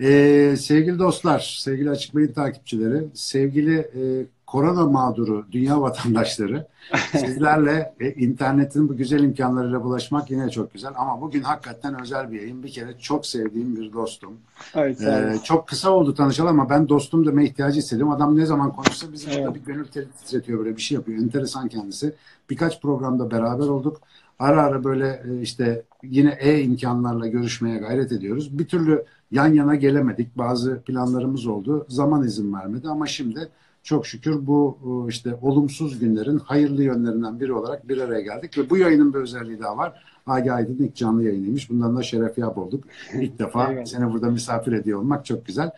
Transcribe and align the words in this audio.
Ee, 0.00 0.54
sevgili 0.58 0.98
dostlar, 0.98 1.58
sevgili 1.60 1.90
Açık 1.90 2.16
Beyin 2.16 2.32
takipçileri, 2.32 3.04
sevgili 3.14 3.78
e, 3.78 4.26
korona 4.50 4.86
mağduru 4.86 5.46
dünya 5.52 5.80
vatandaşları 5.80 6.66
sizlerle 7.12 7.94
e, 8.00 8.12
internetin 8.12 8.88
bu 8.88 8.96
güzel 8.96 9.22
imkanlarıyla 9.22 9.84
bulaşmak 9.84 10.30
yine 10.30 10.50
çok 10.50 10.72
güzel. 10.72 10.92
Ama 10.96 11.20
bugün 11.20 11.42
hakikaten 11.42 12.00
özel 12.00 12.32
bir 12.32 12.40
yayın. 12.40 12.62
Bir 12.62 12.72
kere 12.72 12.98
çok 12.98 13.26
sevdiğim 13.26 13.76
bir 13.76 13.92
dostum. 13.92 14.32
Evet, 14.74 15.02
ee, 15.02 15.36
çok 15.44 15.68
kısa 15.68 15.90
oldu 15.90 16.14
tanışalı 16.14 16.48
ama 16.48 16.70
ben 16.70 16.88
dostum 16.88 17.26
deme 17.26 17.44
ihtiyacı 17.44 17.78
hissediyorum. 17.78 18.14
Adam 18.14 18.36
ne 18.36 18.46
zaman 18.46 18.72
konuşsa 18.72 19.12
bizim 19.12 19.32
evet. 19.32 19.54
bir 19.54 19.60
gönül 19.60 19.86
titretiyor 19.86 20.58
böyle 20.58 20.76
bir 20.76 20.82
şey 20.82 20.94
yapıyor. 20.94 21.22
Enteresan 21.22 21.68
kendisi. 21.68 22.14
Birkaç 22.50 22.82
programda 22.82 23.30
beraber 23.30 23.66
olduk. 23.66 24.00
Ara 24.38 24.62
ara 24.62 24.84
böyle 24.84 25.22
e, 25.28 25.42
işte 25.42 25.82
yine 26.02 26.36
e 26.40 26.60
imkanlarla 26.60 27.26
görüşmeye 27.26 27.78
gayret 27.78 28.12
ediyoruz. 28.12 28.58
Bir 28.58 28.66
türlü 28.66 29.04
yan 29.30 29.54
yana 29.54 29.74
gelemedik. 29.74 30.38
Bazı 30.38 30.82
planlarımız 30.82 31.46
oldu. 31.46 31.86
Zaman 31.88 32.24
izin 32.24 32.52
vermedi 32.54 32.88
ama 32.88 33.06
şimdi 33.06 33.48
çok 33.82 34.06
şükür 34.06 34.46
bu 34.46 34.78
e, 34.84 35.10
işte 35.10 35.38
olumsuz 35.42 35.98
günlerin 35.98 36.38
hayırlı 36.38 36.84
yönlerinden 36.84 37.40
biri 37.40 37.52
olarak 37.52 37.88
bir 37.88 37.98
araya 37.98 38.20
geldik 38.20 38.58
ve 38.58 38.70
bu 38.70 38.76
yayının 38.76 39.14
bir 39.14 39.18
özelliği 39.18 39.60
daha 39.60 39.76
var. 39.76 40.04
Agi 40.26 40.52
Aydın 40.52 40.84
ilk 40.84 40.96
canlı 40.96 41.24
yayınıymış. 41.24 41.70
Bundan 41.70 41.96
da 41.96 42.02
şeref 42.02 42.38
yap 42.38 42.58
olduk. 42.58 42.84
İlk 43.14 43.38
defa 43.38 43.72
evet. 43.72 43.88
seni 43.88 44.12
burada 44.12 44.30
misafir 44.30 44.72
ediyor 44.72 44.98
olmak 44.98 45.24
çok 45.26 45.46
güzel. 45.46 45.70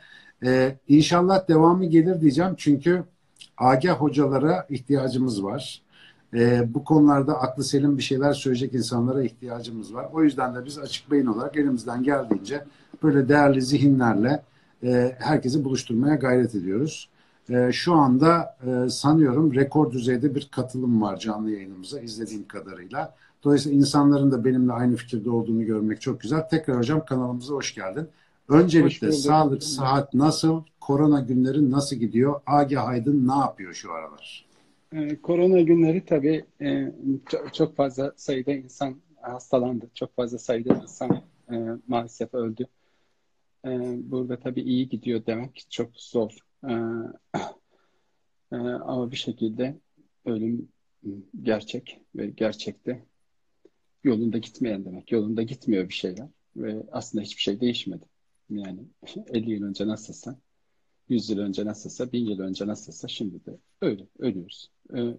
Ee, 0.45 0.77
inşallah 0.89 1.49
devamı 1.49 1.85
gelir 1.85 2.21
diyeceğim 2.21 2.55
çünkü 2.57 3.05
AG 3.59 3.89
hocalara 3.89 4.67
ihtiyacımız 4.71 5.45
var. 5.45 5.83
Ee, 6.35 6.75
bu 6.75 6.85
konularda 6.85 7.41
aklı 7.41 7.65
selim 7.65 7.99
bir 7.99 8.03
şeyler 8.03 8.33
söyleyecek 8.33 8.75
insanlara 8.75 9.23
ihtiyacımız 9.23 9.95
var. 9.95 10.09
O 10.13 10.23
yüzden 10.25 10.55
de 10.55 10.65
biz 10.65 10.79
açık 10.79 11.11
beyin 11.11 11.27
olarak 11.27 11.57
elimizden 11.57 12.03
geldiğince 12.03 12.65
böyle 13.03 13.29
değerli 13.29 13.63
zihinlerle 13.63 14.43
e, 14.83 15.17
herkesi 15.19 15.65
buluşturmaya 15.65 16.15
gayret 16.15 16.55
ediyoruz. 16.55 17.09
E, 17.51 17.73
şu 17.73 17.95
anda 17.95 18.57
e, 18.67 18.91
sanıyorum 18.91 19.55
rekor 19.55 19.93
düzeyde 19.93 20.35
bir 20.35 20.49
katılım 20.53 21.03
var 21.03 21.19
canlı 21.19 21.51
yayınımıza 21.51 22.01
izlediğim 22.01 22.49
kadarıyla. 22.49 23.15
Dolayısıyla 23.45 23.79
insanların 23.79 24.33
da 24.33 24.45
benimle 24.45 24.73
aynı 24.73 24.97
fikirde 24.97 25.31
olduğunu 25.31 25.65
görmek 25.65 26.01
çok 26.01 26.21
güzel. 26.21 26.49
Tekrar 26.49 26.79
hocam 26.79 27.05
kanalımıza 27.05 27.55
hoş 27.55 27.75
geldin. 27.75 28.09
Öncelikle 28.49 29.07
hoş 29.07 29.15
sağlık, 29.15 29.63
saat 29.63 30.15
nasıl, 30.15 30.63
korona 30.81 31.21
günleri 31.21 31.71
nasıl 31.71 31.97
gidiyor? 31.97 32.41
Agi 32.47 32.79
Aydın 32.79 33.29
ne 33.29 33.35
yapıyor 33.35 33.75
şu 33.75 33.93
aralar? 33.93 34.52
Ee, 34.93 35.21
korona 35.23 35.61
günleri 35.61 36.05
tabii 36.05 36.45
e, 36.61 36.93
çok, 37.53 37.77
fazla 37.77 38.13
sayıda 38.17 38.53
insan 38.53 39.03
hastalandı. 39.23 39.91
Çok 39.95 40.17
fazla 40.17 40.39
sayıda 40.39 40.75
insan 40.83 41.23
e, 41.53 41.55
maalesef 41.87 42.35
öldü. 42.35 42.67
E, 43.65 43.71
burada 44.11 44.39
tabii 44.41 44.61
iyi 44.61 44.89
gidiyor 44.89 45.27
demek 45.27 45.67
çok 45.71 45.91
zor. 45.97 46.39
Ee, 46.69 46.73
e, 48.53 48.57
ama 48.57 49.11
bir 49.11 49.17
şekilde 49.17 49.79
ölüm 50.25 50.69
gerçek 51.43 52.01
ve 52.17 52.27
gerçekte 52.27 53.05
yolunda 54.05 54.39
gitmeyen 54.39 54.85
demek. 54.85 55.13
Yolunda 55.13 55.43
gitmiyor 55.43 55.89
bir 55.89 55.95
şeyler 55.95 56.29
ve 56.57 56.83
aslında 56.93 57.25
hiçbir 57.25 57.43
şey 57.43 57.61
değişmedi. 57.61 58.05
Yani 58.51 58.81
50 59.27 59.51
yıl 59.51 59.63
önce 59.63 59.87
nasılsa, 59.87 60.39
100 61.13 61.31
yıl 61.31 61.39
önce 61.39 61.65
nasılsa, 61.65 62.13
1000 62.13 62.25
yıl 62.25 62.41
önce 62.41 62.67
nasılsa 62.67 63.09
şimdi 63.09 63.47
de 63.47 63.59
öyle 63.81 64.07
ölüyoruz. 64.19 64.71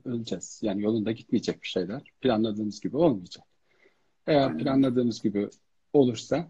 Öleceğiz. 0.06 0.60
Yani 0.64 0.82
yolunda 0.82 1.12
gitmeyecek 1.12 1.62
bir 1.62 1.68
şeyler 1.68 2.02
planladığımız 2.22 2.82
gibi 2.82 2.98
olmayacak. 2.98 3.46
Eğer 4.28 4.58
planladığımız 4.58 5.22
gibi 5.22 5.50
olursa 5.94 6.48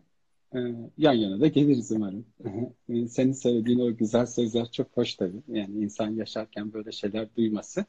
ee, 0.55 0.59
yan 0.97 1.14
yana 1.14 1.41
da 1.41 1.47
geliriz 1.47 1.91
umarım. 1.91 2.25
Ee, 2.89 3.08
senin 3.08 3.33
söylediğin 3.33 3.80
o 3.80 3.95
güzel 3.97 4.25
sözler 4.25 4.71
çok 4.71 4.88
hoş 4.97 5.16
tabii. 5.16 5.41
Yani 5.47 5.77
insan 5.77 6.09
yaşarken 6.09 6.73
böyle 6.73 6.91
şeyler 6.91 7.27
duyması. 7.38 7.86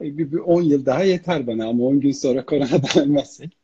Ee, 0.00 0.18
bir, 0.18 0.32
bir 0.32 0.38
10 0.38 0.62
yıl 0.62 0.86
daha 0.86 1.02
yeter 1.02 1.46
bana 1.46 1.68
ama 1.68 1.84
10 1.84 2.00
gün 2.00 2.12
sonra 2.12 2.46
koronadan 2.46 3.02
ölmezsek. 3.02 3.58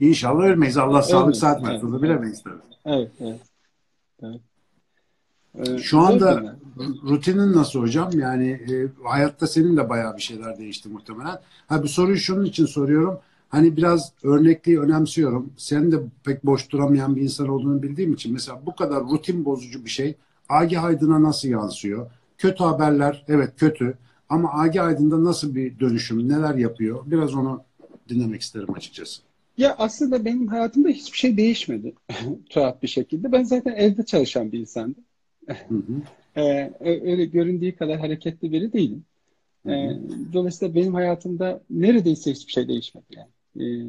İnşallah 0.00 0.44
ölmeyiz. 0.44 0.76
Allah 0.76 0.98
evet, 0.98 1.06
sağlık 1.06 1.36
saat 1.36 1.62
versin. 1.62 1.90
Evet, 1.90 2.02
bilemeyiz 2.02 2.42
tabii. 2.42 2.62
Evet, 2.84 3.10
evet. 3.20 3.40
evet. 4.22 4.40
Ee, 5.58 5.78
Şu 5.78 5.98
anda 5.98 6.56
rutinin 7.08 7.52
nasıl 7.52 7.80
hocam? 7.80 8.10
Yani 8.18 8.50
e, 8.50 8.88
hayatta 9.04 9.46
senin 9.46 9.76
de 9.76 9.88
bayağı 9.88 10.16
bir 10.16 10.22
şeyler 10.22 10.58
değişti 10.58 10.88
muhtemelen. 10.88 11.38
Ha 11.66 11.82
bu 11.82 11.88
soruyu 11.88 12.16
şunun 12.16 12.44
için 12.44 12.66
soruyorum. 12.66 13.18
Hani 13.48 13.76
biraz 13.76 14.12
örnekliği 14.22 14.80
önemsiyorum. 14.80 15.52
Sen 15.56 15.92
de 15.92 15.96
pek 16.24 16.46
boş 16.46 16.70
duramayan 16.70 17.16
bir 17.16 17.22
insan 17.22 17.48
olduğunu 17.48 17.82
bildiğim 17.82 18.12
için 18.12 18.32
mesela 18.32 18.60
bu 18.66 18.76
kadar 18.76 19.04
rutin 19.04 19.44
bozucu 19.44 19.84
bir 19.84 19.90
şey 19.90 20.14
Agi 20.48 20.78
Aydın'a 20.78 21.22
nasıl 21.22 21.48
yansıyor? 21.48 22.10
Kötü 22.38 22.64
haberler 22.64 23.24
evet 23.28 23.52
kötü 23.56 23.98
ama 24.28 24.52
Agi 24.52 24.82
Aydın'da 24.82 25.24
nasıl 25.24 25.54
bir 25.54 25.80
dönüşüm, 25.80 26.28
neler 26.28 26.54
yapıyor? 26.54 27.02
Biraz 27.06 27.34
onu 27.34 27.62
dinlemek 28.08 28.42
isterim 28.42 28.74
açıkçası. 28.74 29.22
Ya 29.56 29.74
aslında 29.78 30.24
benim 30.24 30.46
hayatımda 30.48 30.88
hiçbir 30.88 31.18
şey 31.18 31.36
değişmedi 31.36 31.94
tuhaf 32.50 32.82
bir 32.82 32.88
şekilde. 32.88 33.32
Ben 33.32 33.42
zaten 33.42 33.72
evde 33.72 34.04
çalışan 34.04 34.52
bir 34.52 34.58
insandım. 34.58 35.04
Hı 35.46 35.74
hı. 35.74 36.02
ee, 36.40 36.72
öyle 36.80 37.24
göründüğü 37.24 37.76
kadar 37.76 37.98
hareketli 37.98 38.52
biri 38.52 38.72
değilim. 38.72 39.04
Ee, 39.68 39.90
dolayısıyla 40.32 40.74
benim 40.74 40.94
hayatımda 40.94 41.62
neredeyse 41.70 42.30
hiçbir 42.30 42.52
şey 42.52 42.68
değişmedi 42.68 43.06
yani. 43.10 43.30
Ee, 43.60 43.84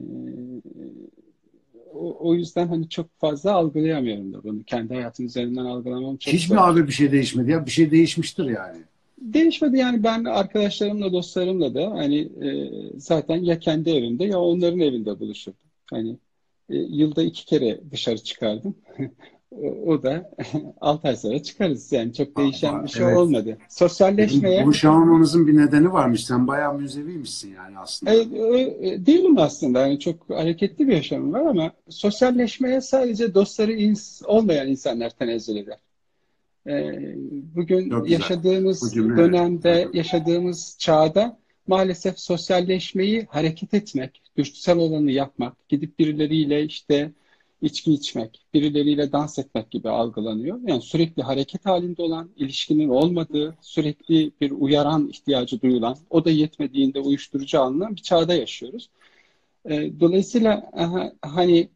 o, 1.94 2.18
o 2.20 2.36
yüzden 2.36 2.68
hani 2.68 2.90
çok 2.90 3.20
fazla 3.20 3.54
algılayamıyorum 3.54 4.34
da 4.34 4.44
bunu. 4.44 4.64
Kendi 4.64 4.94
hayatım 4.94 5.26
üzerinden 5.26 5.66
algılamam 5.66 6.18
çok 6.18 6.34
Hiç 6.34 6.50
mi 6.50 6.60
abi 6.60 6.88
bir 6.88 6.92
şey 6.92 7.12
değişmedi 7.12 7.52
ya? 7.52 7.66
Bir 7.66 7.72
şey 7.72 7.92
değişmiştir 7.92 8.46
yani. 8.46 8.78
Değişmedi 9.22 9.78
yani 9.78 10.04
ben 10.04 10.24
arkadaşlarımla, 10.24 11.14
dostlarımla 11.14 11.76
da 11.76 11.92
hani 11.92 12.20
e, 12.20 12.70
zaten 12.98 13.38
ya 13.38 13.60
kendi 13.60 13.90
evimde 13.90 14.26
ya 14.26 14.40
onların 14.40 14.80
evinde 14.80 15.20
buluşurdum. 15.20 15.60
Hani 15.90 16.18
e, 16.70 16.76
yılda 16.76 17.24
iki 17.24 17.46
kere 17.46 17.80
dışarı 17.92 18.18
çıkardım. 18.18 18.76
o 19.86 20.04
da 20.04 20.32
6 20.82 21.08
ay 21.08 21.16
sonra 21.16 21.44
çıkarız. 21.44 21.92
Yani 21.92 22.14
çok 22.14 22.38
değişen 22.38 22.84
bir 22.84 22.90
şey 22.90 23.06
evet. 23.06 23.18
olmadı. 23.18 23.58
Sosyalleşmeye... 23.70 24.66
Buluşamamanızın 24.66 25.48
bir 25.48 25.58
nedeni 25.58 25.94
varmış. 25.94 26.26
Sen 26.26 26.48
bayağı 26.48 26.74
müzeviymişsin 26.74 27.54
yani 27.54 27.80
aslında. 27.80 28.14
E, 28.14 28.18
e, 28.18 29.06
değilim 29.06 29.38
aslında. 29.38 29.88
Yani 29.88 30.00
çok 30.00 30.30
hareketli 30.30 30.88
bir 30.88 30.94
yaşamım 30.94 31.34
var 31.34 31.46
ama 31.46 31.72
sosyalleşmeye 31.90 32.82
sadece 32.82 33.34
dostları 33.34 33.74
ins 33.74 34.22
olmayan 34.26 34.68
insanlar 34.68 35.10
tenezzül 35.10 35.56
eder. 35.56 35.78
E, 36.68 37.00
bugün 37.56 38.06
yaşadığımız 38.06 38.98
Bu 38.98 39.18
dönemde, 39.18 39.72
evet. 39.72 39.96
yaşadığımız 39.96 40.76
çağda 40.80 41.38
maalesef 41.68 42.20
sosyalleşmeyi 42.20 43.28
hareket 43.30 43.74
etmek, 43.74 44.22
dürtüsel 44.38 44.78
olanı 44.78 45.12
yapmak, 45.12 45.70
gidip 45.70 46.00
birileriyle 46.00 46.64
işte 46.64 47.12
içki 47.62 47.94
içmek, 47.94 48.46
birileriyle 48.54 49.12
dans 49.12 49.40
etmek 49.40 49.72
gibi 49.72 49.90
algılanıyor. 49.90 50.60
Yani 50.68 50.82
sürekli 50.82 51.24
hareket 51.24 51.66
halinde 51.66 52.02
olan, 52.02 52.30
ilişkinin 52.36 52.90
olmadığı, 52.90 53.58
sürekli 53.62 54.32
bir 54.42 54.52
uyaran 54.52 55.08
ihtiyacı 55.10 55.62
duyulan, 55.62 55.98
o 56.10 56.26
da 56.26 56.30
yetmediğinde 56.30 57.00
uyuşturucu 57.00 57.60
alınan 57.62 57.96
bir 57.96 58.02
çağda 58.02 58.34
yaşıyoruz. 58.34 58.90
E, 59.66 60.00
dolayısıyla 60.00 60.72
hani 61.22 61.70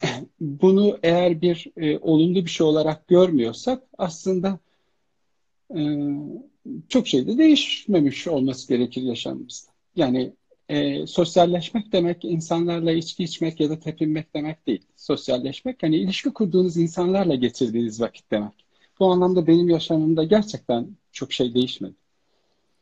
bunu 0.40 0.98
eğer 1.02 1.42
bir 1.42 1.66
e, 1.76 1.98
olumlu 1.98 2.44
bir 2.44 2.50
şey 2.50 2.66
olarak 2.66 3.08
görmüyorsak 3.08 3.82
aslında 3.98 4.58
e, 5.76 5.80
çok 6.88 7.08
şey 7.08 7.26
de 7.26 7.38
değişmemiş 7.38 8.28
olması 8.28 8.68
gerekir 8.68 9.02
yaşamımızda. 9.02 9.72
Yani 9.96 10.32
e, 10.68 11.06
sosyalleşmek 11.06 11.92
demek 11.92 12.24
insanlarla 12.24 12.92
içki 12.92 13.24
içmek 13.24 13.60
ya 13.60 13.70
da 13.70 13.80
tepinmek 13.80 14.34
demek 14.34 14.66
değil. 14.66 14.86
Sosyalleşmek 14.96 15.82
hani 15.82 15.96
ilişki 15.96 16.30
kurduğunuz 16.30 16.76
insanlarla 16.76 17.34
geçirdiğiniz 17.34 18.00
vakit 18.00 18.30
demek. 18.30 18.64
Bu 19.00 19.12
anlamda 19.12 19.46
benim 19.46 19.68
yaşamımda 19.68 20.24
gerçekten 20.24 20.88
çok 21.12 21.32
şey 21.32 21.54
değişmedi. 21.54 21.94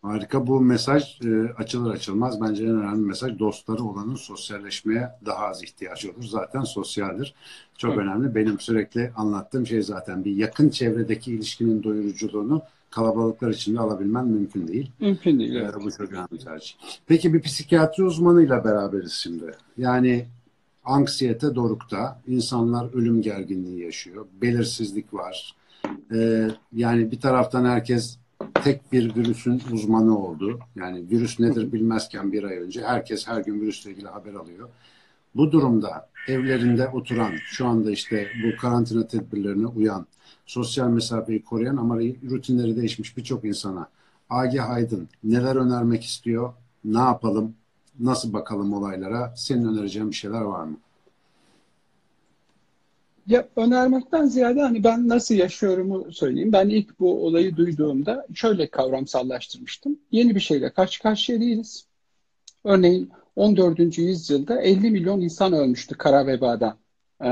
Harika 0.02 0.46
bu 0.46 0.60
mesaj 0.60 1.20
e, 1.24 1.52
açılır 1.56 1.94
açılmaz 1.94 2.40
bence 2.40 2.64
en 2.64 2.70
önemli 2.70 3.06
mesaj 3.06 3.38
dostları 3.38 3.84
olanın 3.84 4.14
sosyalleşmeye 4.14 5.08
daha 5.26 5.46
az 5.46 5.62
ihtiyacı 5.62 6.10
olur. 6.10 6.24
Zaten 6.24 6.62
sosyaldir. 6.62 7.34
Çok 7.78 7.94
evet. 7.94 8.02
önemli. 8.02 8.34
Benim 8.34 8.60
sürekli 8.60 9.12
anlattığım 9.16 9.66
şey 9.66 9.82
zaten 9.82 10.24
bir 10.24 10.36
yakın 10.36 10.68
çevredeki 10.68 11.32
ilişkinin 11.32 11.82
doyuruculuğunu 11.82 12.62
kalabalıklar 12.90 13.50
içinde 13.50 13.80
alabilmen 13.80 14.26
mümkün 14.26 14.68
değil. 14.68 14.90
Mümkün 15.00 15.38
değil. 15.38 15.54
Evet. 15.54 15.74
bu 15.84 15.90
çok 15.90 16.12
önemli 16.12 16.44
tercih. 16.44 16.74
Peki 17.06 17.34
bir 17.34 17.40
psikiyatri 17.42 18.04
uzmanıyla 18.04 18.64
beraberiz 18.64 19.12
şimdi. 19.12 19.54
Yani 19.78 20.26
anksiyete 20.84 21.54
dorukta, 21.54 22.20
insanlar 22.26 22.94
ölüm 22.94 23.22
gerginliği 23.22 23.80
yaşıyor, 23.80 24.26
belirsizlik 24.42 25.14
var. 25.14 25.56
Ee, 26.14 26.48
yani 26.72 27.10
bir 27.10 27.20
taraftan 27.20 27.64
herkes 27.64 28.18
tek 28.54 28.92
bir 28.92 29.16
virüsün 29.16 29.62
uzmanı 29.72 30.18
oldu. 30.18 30.58
Yani 30.76 31.10
virüs 31.10 31.40
nedir 31.40 31.72
bilmezken 31.72 32.32
bir 32.32 32.44
ay 32.44 32.58
önce 32.58 32.82
herkes 32.82 33.28
her 33.28 33.40
gün 33.40 33.60
virüsle 33.60 33.90
ilgili 33.90 34.08
haber 34.08 34.34
alıyor. 34.34 34.68
Bu 35.34 35.52
durumda 35.52 36.08
evlerinde 36.28 36.88
oturan, 36.88 37.32
şu 37.44 37.66
anda 37.66 37.90
işte 37.90 38.28
bu 38.44 38.60
karantina 38.60 39.06
tedbirlerine 39.06 39.66
uyan, 39.66 40.06
sosyal 40.46 40.88
mesafeyi 40.88 41.44
koruyan 41.44 41.76
ama 41.76 41.96
rutinleri 42.30 42.76
değişmiş 42.76 43.16
birçok 43.16 43.44
insana 43.44 43.88
Agi 44.30 44.62
Aydın 44.62 45.08
neler 45.24 45.56
önermek 45.56 46.04
istiyor? 46.04 46.52
Ne 46.84 46.98
yapalım? 46.98 47.54
Nasıl 48.00 48.32
bakalım 48.32 48.72
olaylara? 48.72 49.32
Senin 49.36 49.64
önereceğin 49.64 50.10
bir 50.10 50.16
şeyler 50.16 50.40
var 50.40 50.64
mı? 50.64 50.76
Ya 53.26 53.48
önermekten 53.56 54.26
ziyade 54.26 54.60
hani 54.60 54.84
ben 54.84 55.08
nasıl 55.08 55.34
yaşıyorumu 55.34 56.12
söyleyeyim. 56.12 56.52
Ben 56.52 56.68
ilk 56.68 57.00
bu 57.00 57.26
olayı 57.26 57.56
duyduğumda 57.56 58.26
şöyle 58.34 58.70
kavramsallaştırmıştım. 58.70 59.98
Yeni 60.10 60.34
bir 60.34 60.40
şeyle 60.40 60.70
karşı 60.70 61.02
karşıya 61.02 61.40
değiliz. 61.40 61.86
Örneğin 62.64 63.10
14. 63.36 63.98
yüzyılda 63.98 64.60
50 64.60 64.90
milyon 64.90 65.20
insan 65.20 65.52
ölmüştü 65.52 65.98
kara 65.98 66.26
vebadan 66.26 66.78
e, 67.20 67.28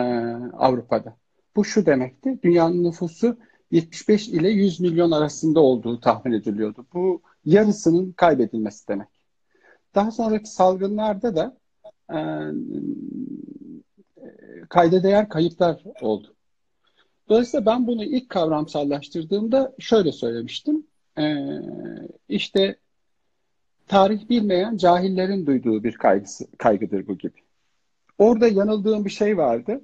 Avrupa'da. 0.52 1.16
Bu 1.56 1.64
şu 1.64 1.86
demekti. 1.86 2.38
Dünyanın 2.42 2.84
nüfusu 2.84 3.36
75 3.70 4.28
ile 4.28 4.48
100 4.48 4.80
milyon 4.80 5.10
arasında 5.10 5.60
olduğu 5.60 6.00
tahmin 6.00 6.32
ediliyordu. 6.32 6.86
Bu 6.94 7.22
yarısının 7.44 8.12
kaybedilmesi 8.12 8.88
demek. 8.88 9.08
Daha 9.94 10.10
sonraki 10.10 10.50
salgınlarda 10.50 11.36
da 11.36 11.56
e, 12.10 12.18
kayda 14.68 15.02
değer 15.02 15.28
kayıplar 15.28 15.82
oldu. 16.00 16.34
Dolayısıyla 17.28 17.66
ben 17.66 17.86
bunu 17.86 18.04
ilk 18.04 18.28
kavramsallaştırdığımda 18.28 19.74
şöyle 19.78 20.12
söylemiştim. 20.12 20.86
Ee, 21.18 21.46
işte 22.28 22.76
tarih 23.88 24.28
bilmeyen 24.28 24.76
cahillerin 24.76 25.46
duyduğu 25.46 25.84
bir 25.84 25.92
kaygısı, 25.92 26.46
kaygıdır 26.58 27.06
bu 27.06 27.18
gibi. 27.18 27.38
Orada 28.18 28.48
yanıldığım 28.48 29.04
bir 29.04 29.10
şey 29.10 29.36
vardı. 29.36 29.80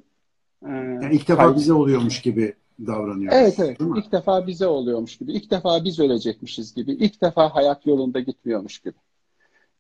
Ee, 0.67 0.71
yani 0.71 1.15
ilk 1.15 1.29
defa 1.29 1.43
kaygı... 1.43 1.57
bize 1.57 1.73
oluyormuş 1.73 2.23
gibi 2.23 2.55
davranıyor. 2.87 3.33
Evet 3.37 3.61
evet. 3.61 3.81
İlk 3.81 4.13
defa 4.13 4.47
bize 4.47 4.67
oluyormuş 4.67 5.17
gibi. 5.17 5.33
İlk 5.33 5.51
defa 5.51 5.85
biz 5.85 6.01
ölecekmişiz 6.01 6.75
gibi. 6.75 6.93
İlk 6.93 7.23
defa 7.23 7.55
hayat 7.55 7.87
yolunda 7.87 8.21
gitmiyormuş 8.21 8.79
gibi. 8.79 8.97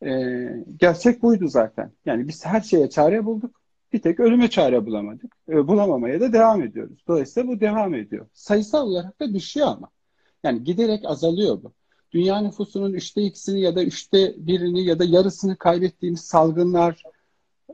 Ee, 0.03 0.65
gerçek 0.81 1.23
buydu 1.23 1.49
zaten. 1.49 1.91
Yani 2.07 2.29
biz 2.29 2.47
her 2.47 2.61
şeye 2.61 2.91
çare 2.91 3.25
bulduk. 3.25 3.61
Bir 3.93 4.03
tek 4.03 4.21
ölüme 4.21 4.51
çare 4.51 4.87
bulamadık. 4.87 5.37
E, 5.49 5.69
bulamamaya 5.69 6.21
da 6.21 6.33
devam 6.33 6.63
ediyoruz. 6.63 7.05
Dolayısıyla 7.09 7.49
bu 7.49 7.61
devam 7.61 7.95
ediyor. 7.95 8.27
Sayısal 8.33 8.87
olarak 8.87 9.21
da 9.21 9.35
düşüyor 9.35 9.67
ama. 9.67 9.89
Yani 10.45 10.65
giderek 10.65 11.05
azalıyor 11.05 11.63
bu. 11.63 11.73
Dünya 12.15 12.41
nüfusunun 12.41 12.93
üçte 12.93 13.23
ikisini 13.23 13.61
ya 13.61 13.77
da 13.77 13.85
üçte 13.85 14.35
birini 14.37 14.85
ya 14.85 14.99
da 14.99 15.05
yarısını 15.05 15.57
kaybettiğimiz 15.57 16.21
salgınlar 16.21 17.03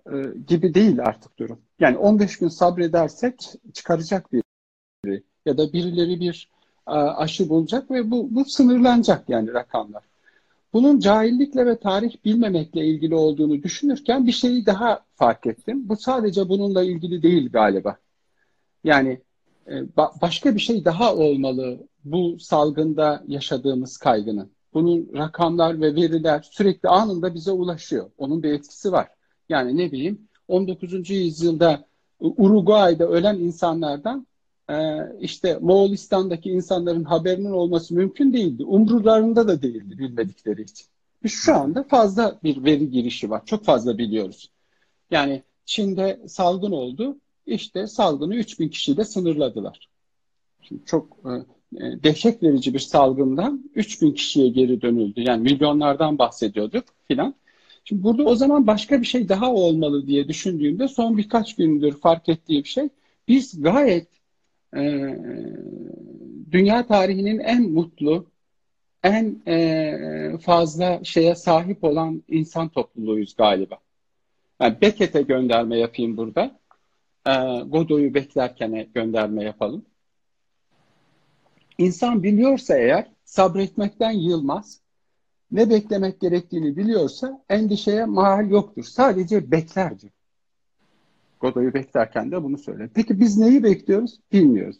e, 0.06 0.14
gibi 0.46 0.74
değil 0.74 1.00
artık 1.00 1.38
durum. 1.38 1.58
Yani 1.80 1.98
15 1.98 2.38
gün 2.38 2.48
sabredersek 2.48 3.40
çıkaracak 3.72 4.32
biri 4.32 5.22
ya 5.46 5.58
da 5.58 5.72
birileri 5.72 6.20
bir 6.20 6.48
e, 6.88 6.90
aşı 6.90 7.48
bulacak 7.48 7.90
ve 7.90 8.10
bu, 8.10 8.34
bu 8.34 8.44
sınırlanacak 8.44 9.28
yani 9.28 9.52
rakamlar. 9.54 10.02
Bunun 10.72 10.98
cahillikle 10.98 11.66
ve 11.66 11.78
tarih 11.78 12.16
bilmemekle 12.24 12.86
ilgili 12.86 13.14
olduğunu 13.14 13.62
düşünürken 13.62 14.26
bir 14.26 14.32
şeyi 14.32 14.66
daha 14.66 15.04
fark 15.14 15.46
ettim. 15.46 15.88
Bu 15.88 15.96
sadece 15.96 16.48
bununla 16.48 16.82
ilgili 16.82 17.22
değil 17.22 17.52
galiba. 17.52 17.96
Yani 18.84 19.20
e, 19.66 19.72
başka 19.96 20.54
bir 20.54 20.60
şey 20.60 20.84
daha 20.84 21.14
olmalı 21.14 21.78
bu 22.04 22.38
salgında 22.38 23.24
yaşadığımız 23.26 23.96
kaygının. 23.96 24.50
Bunun 24.74 25.10
rakamlar 25.14 25.80
ve 25.80 25.94
veriler 25.94 26.48
sürekli 26.52 26.88
anında 26.88 27.34
bize 27.34 27.50
ulaşıyor. 27.50 28.10
Onun 28.18 28.42
bir 28.42 28.52
etkisi 28.52 28.92
var. 28.92 29.08
Yani 29.48 29.76
ne 29.76 29.92
bileyim 29.92 30.28
19. 30.48 31.10
yüzyılda 31.10 31.84
Uruguay'da 32.20 33.08
ölen 33.08 33.38
insanlardan 33.38 34.26
e, 34.70 34.74
işte 35.20 35.58
Moğolistan'daki 35.60 36.50
insanların 36.50 37.04
haberinin 37.04 37.50
olması 37.50 37.94
mümkün 37.94 38.32
değildi. 38.32 38.64
Umrularında 38.64 39.48
da 39.48 39.62
değildi 39.62 39.98
bilmedikleri 39.98 40.62
için. 40.62 40.86
Biz 41.22 41.32
şu 41.32 41.54
anda 41.54 41.82
fazla 41.82 42.38
bir 42.42 42.64
veri 42.64 42.90
girişi 42.90 43.30
var. 43.30 43.42
Çok 43.46 43.64
fazla 43.64 43.98
biliyoruz. 43.98 44.50
Yani 45.10 45.42
Çin'de 45.64 46.20
salgın 46.28 46.72
oldu. 46.72 47.16
İşte 47.46 47.86
salgını 47.86 48.34
3000 48.34 48.68
kişiyle 48.68 49.04
sınırladılar. 49.04 49.88
Şimdi 50.62 50.84
çok 50.84 51.16
e, 51.24 51.32
dehşet 51.72 52.42
verici 52.42 52.74
bir 52.74 52.78
salgından 52.78 53.70
3000 53.74 54.12
kişiye 54.12 54.48
geri 54.48 54.82
dönüldü. 54.82 55.20
Yani 55.20 55.42
milyonlardan 55.42 56.18
bahsediyorduk 56.18 56.84
filan. 57.08 57.34
Şimdi 57.84 58.02
burada 58.02 58.24
o 58.24 58.34
zaman 58.34 58.66
başka 58.66 59.00
bir 59.00 59.06
şey 59.06 59.28
daha 59.28 59.52
olmalı 59.54 60.06
diye 60.06 60.28
düşündüğümde 60.28 60.88
son 60.88 61.18
birkaç 61.18 61.56
gündür 61.56 61.92
fark 61.92 62.28
ettiğim 62.28 62.66
şey 62.66 62.88
biz 63.28 63.62
gayet 63.62 64.08
e, 64.76 64.80
dünya 66.50 66.86
tarihinin 66.86 67.38
en 67.38 67.70
mutlu, 67.70 68.26
en 69.02 69.42
e, 69.46 70.38
fazla 70.40 71.00
şeye 71.04 71.34
sahip 71.34 71.84
olan 71.84 72.22
insan 72.28 72.68
topluluğuyuz 72.68 73.36
galiba. 73.36 73.78
Yani 74.60 74.80
Beckett'e 74.80 75.22
gönderme 75.22 75.78
yapayım 75.78 76.16
burada. 76.16 76.60
E, 77.26 77.32
Godoy'u 77.66 78.14
beklerken 78.14 78.86
gönderme 78.94 79.44
yapalım. 79.44 79.84
İnsan 81.80 82.22
biliyorsa 82.22 82.76
eğer 82.76 83.10
sabretmekten 83.24 84.10
yılmaz. 84.10 84.80
Ne 85.52 85.70
beklemek 85.70 86.20
gerektiğini 86.20 86.76
biliyorsa 86.76 87.44
endişeye 87.48 88.04
mahal 88.04 88.50
yoktur. 88.50 88.82
Sadece 88.82 89.50
bekler 89.50 90.00
diyor. 90.00 90.12
Godoy'u 91.40 91.74
beklerken 91.74 92.30
de 92.30 92.42
bunu 92.42 92.58
söyledi. 92.58 92.90
Peki 92.94 93.20
biz 93.20 93.38
neyi 93.38 93.62
bekliyoruz? 93.62 94.20
Bilmiyoruz. 94.32 94.78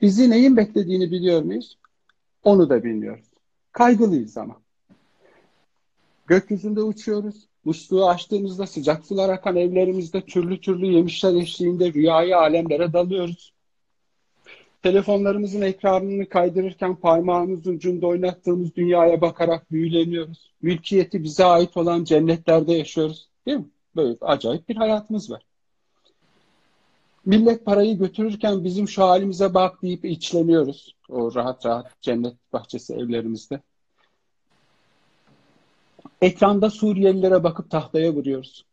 Bizi 0.00 0.30
neyin 0.30 0.56
beklediğini 0.56 1.10
biliyor 1.10 1.42
muyuz? 1.42 1.78
Onu 2.42 2.70
da 2.70 2.84
bilmiyoruz. 2.84 3.26
Kaygılıyız 3.72 4.36
ama. 4.36 4.56
Gökyüzünde 6.26 6.82
uçuyoruz. 6.82 7.48
Musluğu 7.64 8.08
açtığımızda 8.08 8.66
sıcak 8.66 9.06
sular 9.06 9.28
akan 9.28 9.56
evlerimizde 9.56 10.20
türlü 10.20 10.60
türlü 10.60 10.86
yemişler 10.86 11.34
eşliğinde 11.34 11.92
rüyayı 11.92 12.36
alemlere 12.36 12.92
dalıyoruz. 12.92 13.57
Telefonlarımızın 14.88 15.60
ekranını 15.60 16.28
kaydırırken 16.28 16.96
parmağımızın 16.96 17.74
ucunda 17.74 18.06
oynattığımız 18.06 18.76
dünyaya 18.76 19.20
bakarak 19.20 19.70
büyüleniyoruz. 19.72 20.50
Mülkiyeti 20.62 21.24
bize 21.24 21.44
ait 21.44 21.76
olan 21.76 22.04
cennetlerde 22.04 22.72
yaşıyoruz. 22.72 23.28
Değil 23.46 23.58
mi? 23.58 23.68
Böyle 23.96 24.16
acayip 24.20 24.68
bir 24.68 24.76
hayatımız 24.76 25.30
var. 25.30 25.42
Millet 27.26 27.64
parayı 27.64 27.98
götürürken 27.98 28.64
bizim 28.64 28.88
şu 28.88 29.02
halimize 29.02 29.54
bak 29.54 29.82
deyip 29.82 30.04
içleniyoruz. 30.04 30.94
O 31.08 31.34
rahat 31.34 31.66
rahat 31.66 32.02
cennet 32.02 32.52
bahçesi 32.52 32.94
evlerimizde. 32.94 33.60
Ekranda 36.22 36.70
Suriyelilere 36.70 37.44
bakıp 37.44 37.70
tahtaya 37.70 38.12
vuruyoruz. 38.12 38.64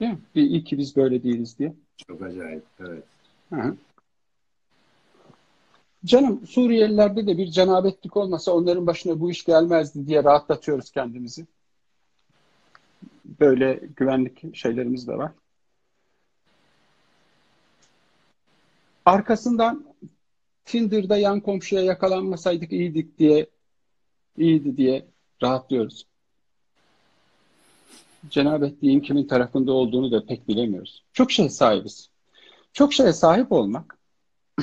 Değil 0.00 0.12
mi? 0.12 0.20
İyi 0.34 0.64
ki 0.64 0.78
biz 0.78 0.96
böyle 0.96 1.22
değiliz 1.22 1.58
diye. 1.58 1.72
Çok 2.08 2.22
acayip, 2.22 2.64
evet. 2.80 3.11
Hı 3.52 3.76
Canım 6.04 6.46
Suriyelilerde 6.46 7.26
de 7.26 7.38
bir 7.38 7.46
cenabetlik 7.46 8.16
olmasa 8.16 8.52
onların 8.52 8.86
başına 8.86 9.20
bu 9.20 9.30
iş 9.30 9.44
gelmezdi 9.44 10.06
diye 10.06 10.24
rahatlatıyoruz 10.24 10.90
kendimizi. 10.90 11.46
Böyle 13.40 13.80
güvenlik 13.96 14.56
şeylerimiz 14.56 15.08
de 15.08 15.18
var. 15.18 15.32
Arkasından 19.04 19.84
Tinder'da 20.64 21.16
yan 21.16 21.40
komşuya 21.40 21.82
yakalanmasaydık 21.82 22.72
iyiydik 22.72 23.18
diye 23.18 23.46
iyiydi 24.38 24.76
diye 24.76 25.06
rahatlıyoruz. 25.42 26.06
Cenabetliğin 28.30 29.00
kimin 29.00 29.26
tarafında 29.26 29.72
olduğunu 29.72 30.12
da 30.12 30.26
pek 30.26 30.48
bilemiyoruz. 30.48 31.04
Çok 31.12 31.32
şey 31.32 31.48
sahibiz. 31.48 32.11
Çok 32.72 32.92
şeye 32.92 33.12
sahip 33.12 33.52
olmak 33.52 33.98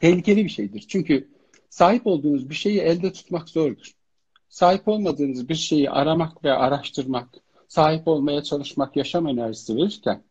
tehlikeli 0.00 0.44
bir 0.44 0.50
şeydir. 0.50 0.84
Çünkü 0.88 1.28
sahip 1.70 2.06
olduğunuz 2.06 2.50
bir 2.50 2.54
şeyi 2.54 2.80
elde 2.80 3.12
tutmak 3.12 3.48
zordur. 3.48 3.92
Sahip 4.48 4.88
olmadığınız 4.88 5.48
bir 5.48 5.54
şeyi 5.54 5.90
aramak 5.90 6.44
ve 6.44 6.52
araştırmak, 6.52 7.28
sahip 7.68 8.08
olmaya 8.08 8.42
çalışmak 8.42 8.96
yaşam 8.96 9.28
enerjisi 9.28 9.76
verirken 9.76 10.22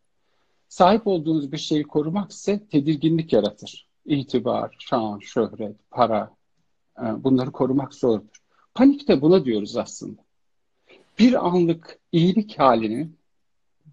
Sahip 0.69 1.07
olduğunuz 1.07 1.51
bir 1.51 1.57
şeyi 1.57 1.83
korumak 1.83 2.31
ise 2.31 2.67
tedirginlik 2.67 3.33
yaratır. 3.33 3.87
İtibar, 4.05 4.75
şan, 4.79 5.19
şöhret, 5.19 5.75
para 5.91 6.35
e, 6.99 7.23
bunları 7.23 7.51
korumak 7.51 7.93
zordur. 7.93 8.37
Panik 8.73 9.07
de 9.07 9.21
buna 9.21 9.45
diyoruz 9.45 9.77
aslında. 9.77 10.21
Bir 11.19 11.47
anlık 11.47 11.99
iyilik 12.11 12.59
halinin 12.59 13.18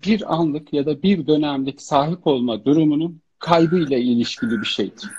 bir 0.05 0.35
anlık 0.35 0.73
ya 0.73 0.87
da 0.87 1.03
bir 1.03 1.27
dönemlik 1.27 1.83
sahip 1.83 2.27
olma 2.27 2.65
durumunun 2.65 3.21
kaybıyla 3.39 3.99
ilişkili 3.99 4.61
bir 4.61 4.67
şeydir. 4.67 5.11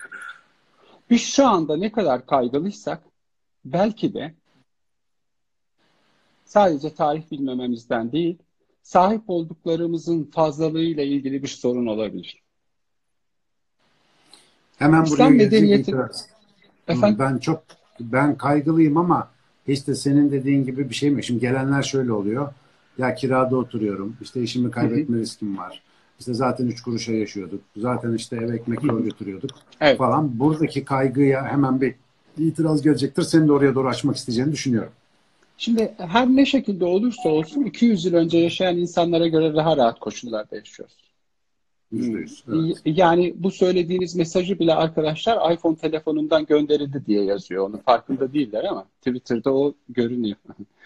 Biz 1.10 1.22
şu 1.22 1.48
anda 1.48 1.78
ne 1.78 1.92
kadar 1.92 2.26
kaygılıysak 2.26 3.02
belki 3.66 4.14
de 4.14 4.34
sadece 6.46 6.94
tarih 6.94 7.32
bilmememizden 7.32 8.12
değil, 8.12 8.38
sahip 8.84 9.22
olduklarımızın 9.28 10.24
fazlalığıyla 10.24 11.04
ilgili 11.04 11.44
bir 11.44 11.48
sorun 11.48 11.88
olabilir. 11.88 12.42
Hemen 14.78 15.04
İslam 15.04 15.18
buraya 15.18 15.30
medeniyeti... 15.30 15.96
Efendim? 16.88 17.20
Ben 17.20 17.38
çok 17.38 17.64
ben 18.00 18.38
kaygılıyım 18.38 18.98
ama 18.98 19.32
işte 19.68 19.96
senin 19.96 20.32
dediğin 20.32 20.66
gibi 20.66 20.90
bir 20.90 20.96
şey 20.96 21.10
mi? 21.10 21.24
Şimdi 21.24 21.40
gelenler 21.40 21.84
şöyle 21.84 22.12
oluyor. 22.12 22.54
Ya 22.98 23.16
kirada 23.16 23.56
oturuyorum. 23.56 24.18
İşte 24.22 24.42
işimi 24.42 24.72
kaybetme 24.72 25.18
riskim 25.18 25.58
var. 25.58 25.82
İşte 26.20 26.34
zaten 26.34 26.68
üç 26.68 26.82
kuruşa 26.82 27.12
yaşıyorduk. 27.12 27.62
Zaten 27.78 28.14
işte 28.14 28.36
ev 28.36 28.54
ekmek 28.54 28.82
zor 28.82 29.04
götürüyorduk 29.04 29.52
evet. 29.82 29.98
falan. 29.98 30.40
Buradaki 30.40 30.86
kaygıya 30.86 31.46
hemen 31.46 31.82
bir 31.82 31.96
itiraz 32.38 32.82
gelecektir. 32.82 33.24
Seni 33.24 33.48
de 33.48 33.52
oraya 33.52 33.76
doğru 33.76 33.88
açmak 33.88 34.16
isteyeceğini 34.16 34.52
düşünüyorum. 34.52 34.92
Şimdi 35.58 35.94
her 35.98 36.28
ne 36.28 36.46
şekilde 36.46 36.86
olursa 36.86 37.30
olsun 37.30 37.64
200 37.64 38.06
yıl 38.06 38.14
önce 38.14 38.38
yaşayan 38.38 38.78
insanlara 38.78 39.28
göre 39.28 39.56
daha 39.56 39.78
rahat 39.78 40.00
koşullarda 40.00 40.56
yaşıyoruz. 40.56 41.08
%100, 41.94 42.44
evet. 42.48 42.78
Yani 42.86 43.34
bu 43.38 43.52
söylediğiniz 43.52 44.16
mesajı 44.16 44.60
bile 44.60 44.74
arkadaşlar 44.74 45.54
iPhone 45.54 45.76
telefonundan 45.76 46.46
gönderildi 46.46 47.04
diye 47.06 47.24
yazıyor. 47.24 47.70
Onun 47.70 47.78
farkında 47.78 48.34
değiller 48.34 48.64
ama 48.64 48.86
Twitter'da 49.02 49.54
o 49.54 49.74
görünüyor. 49.90 50.38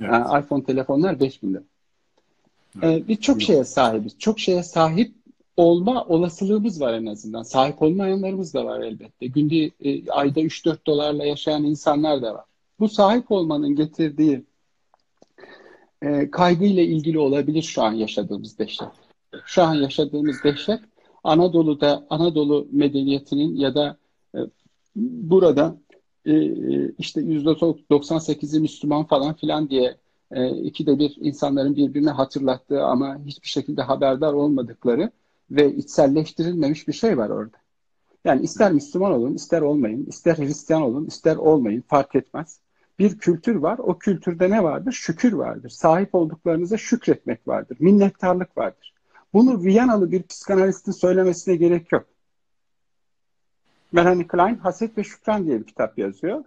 Evet. 0.00 0.44
İPhone 0.44 0.64
telefonlar 0.64 1.20
5000 1.20 1.54
lira. 1.54 1.62
Evet. 2.82 3.02
Ee, 3.02 3.08
biz 3.08 3.20
çok 3.20 3.42
şeye 3.42 3.64
sahibiz. 3.64 4.18
Çok 4.18 4.40
şeye 4.40 4.62
sahip 4.62 5.14
olma 5.56 6.04
olasılığımız 6.04 6.80
var 6.80 6.94
en 6.94 7.06
azından. 7.06 7.42
Sahip 7.42 7.82
olmayanlarımız 7.82 8.54
da 8.54 8.64
var 8.64 8.80
elbette. 8.80 9.26
Günde 9.26 9.70
e, 9.84 10.10
ayda 10.10 10.40
3-4 10.40 10.76
dolarla 10.86 11.24
yaşayan 11.24 11.64
insanlar 11.64 12.22
da 12.22 12.34
var. 12.34 12.44
Bu 12.80 12.88
sahip 12.88 13.32
olmanın 13.32 13.76
getirdiği 13.76 14.44
e, 16.02 16.30
kaygıyla 16.30 16.82
ilgili 16.82 17.18
olabilir 17.18 17.62
şu 17.62 17.82
an 17.82 17.92
yaşadığımız 17.92 18.58
dehşet. 18.58 18.88
Şu 19.44 19.62
an 19.62 19.74
yaşadığımız 19.74 20.44
dehşet 20.44 20.80
Anadolu'da 21.24 22.06
Anadolu 22.10 22.68
medeniyetinin 22.72 23.56
ya 23.56 23.74
da 23.74 23.96
e, 24.34 24.38
burada 24.96 25.76
işte 26.98 27.20
%98'i 27.20 28.60
Müslüman 28.60 29.04
falan 29.04 29.34
filan 29.34 29.70
diye 29.70 29.96
e, 30.30 30.48
ikide 30.48 30.98
bir 30.98 31.16
insanların 31.20 31.76
birbirine 31.76 32.10
hatırlattığı 32.10 32.84
ama 32.84 33.18
hiçbir 33.26 33.48
şekilde 33.48 33.82
haberdar 33.82 34.32
olmadıkları 34.32 35.10
ve 35.50 35.74
içselleştirilmemiş 35.74 36.88
bir 36.88 36.92
şey 36.92 37.18
var 37.18 37.30
orada. 37.30 37.56
Yani 38.24 38.42
ister 38.42 38.72
Müslüman 38.72 39.12
olun, 39.12 39.34
ister 39.34 39.60
olmayın, 39.60 40.06
ister 40.06 40.38
Hristiyan 40.38 40.82
olun, 40.82 41.06
ister 41.06 41.36
olmayın 41.36 41.84
fark 41.88 42.14
etmez. 42.14 42.60
Bir 42.98 43.18
kültür 43.18 43.54
var. 43.56 43.78
O 43.78 43.98
kültürde 43.98 44.50
ne 44.50 44.62
vardır? 44.62 44.92
Şükür 44.92 45.32
vardır. 45.32 45.70
Sahip 45.70 46.14
olduklarınıza 46.14 46.76
şükretmek 46.76 47.48
vardır. 47.48 47.76
Minnettarlık 47.80 48.58
vardır. 48.58 48.94
Bunu 49.32 49.62
Viyanalı 49.62 50.12
bir 50.12 50.22
psikanalistin 50.22 50.92
söylemesine 50.92 51.56
gerek 51.56 51.92
yok. 51.92 52.06
Melanie 53.94 54.26
Klein 54.26 54.56
Haset 54.56 54.98
ve 54.98 55.04
Şükran 55.04 55.46
diye 55.46 55.60
bir 55.60 55.66
kitap 55.66 55.98
yazıyor. 55.98 56.44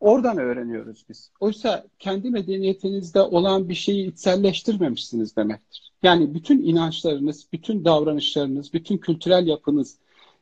Oradan 0.00 0.38
öğreniyoruz 0.38 1.04
biz. 1.08 1.30
Oysa 1.40 1.86
kendi 1.98 2.30
medeniyetinizde 2.30 3.20
olan 3.20 3.68
bir 3.68 3.74
şeyi 3.74 4.12
içselleştirmemişsiniz 4.12 5.36
demektir. 5.36 5.92
Yani 6.02 6.34
bütün 6.34 6.62
inançlarınız, 6.62 7.46
bütün 7.52 7.84
davranışlarınız, 7.84 8.72
bütün 8.72 8.98
kültürel 8.98 9.46
yapınız 9.46 9.98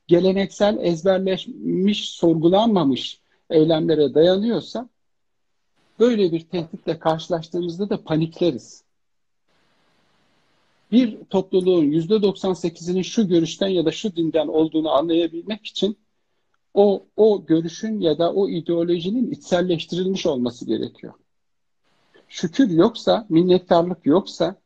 geleneksel, 0.06 0.78
ezberleşmiş, 0.80 2.08
sorgulanmamış 2.08 3.20
eylemlere 3.50 4.14
dayanıyorsa 4.14 4.88
böyle 6.00 6.32
bir 6.32 6.40
tehditle 6.40 6.98
karşılaştığımızda 6.98 7.90
da 7.90 8.04
panikleriz. 8.04 8.84
Bir 10.92 11.24
topluluğun 11.30 11.84
%98'inin 11.84 13.02
şu 13.02 13.28
görüşten 13.28 13.68
ya 13.68 13.84
da 13.84 13.90
şu 13.90 14.16
dinden 14.16 14.48
olduğunu 14.48 14.90
anlayabilmek 14.90 15.66
için 15.66 15.96
o, 16.78 17.06
o 17.16 17.46
görüşün 17.46 18.00
ya 18.00 18.18
da 18.18 18.32
o 18.32 18.48
ideolojinin 18.48 19.30
içselleştirilmiş 19.30 20.26
olması 20.26 20.66
gerekiyor. 20.66 21.14
Şükür 22.28 22.70
yoksa, 22.70 23.26
minnettarlık 23.28 24.06
yoksa 24.06 24.56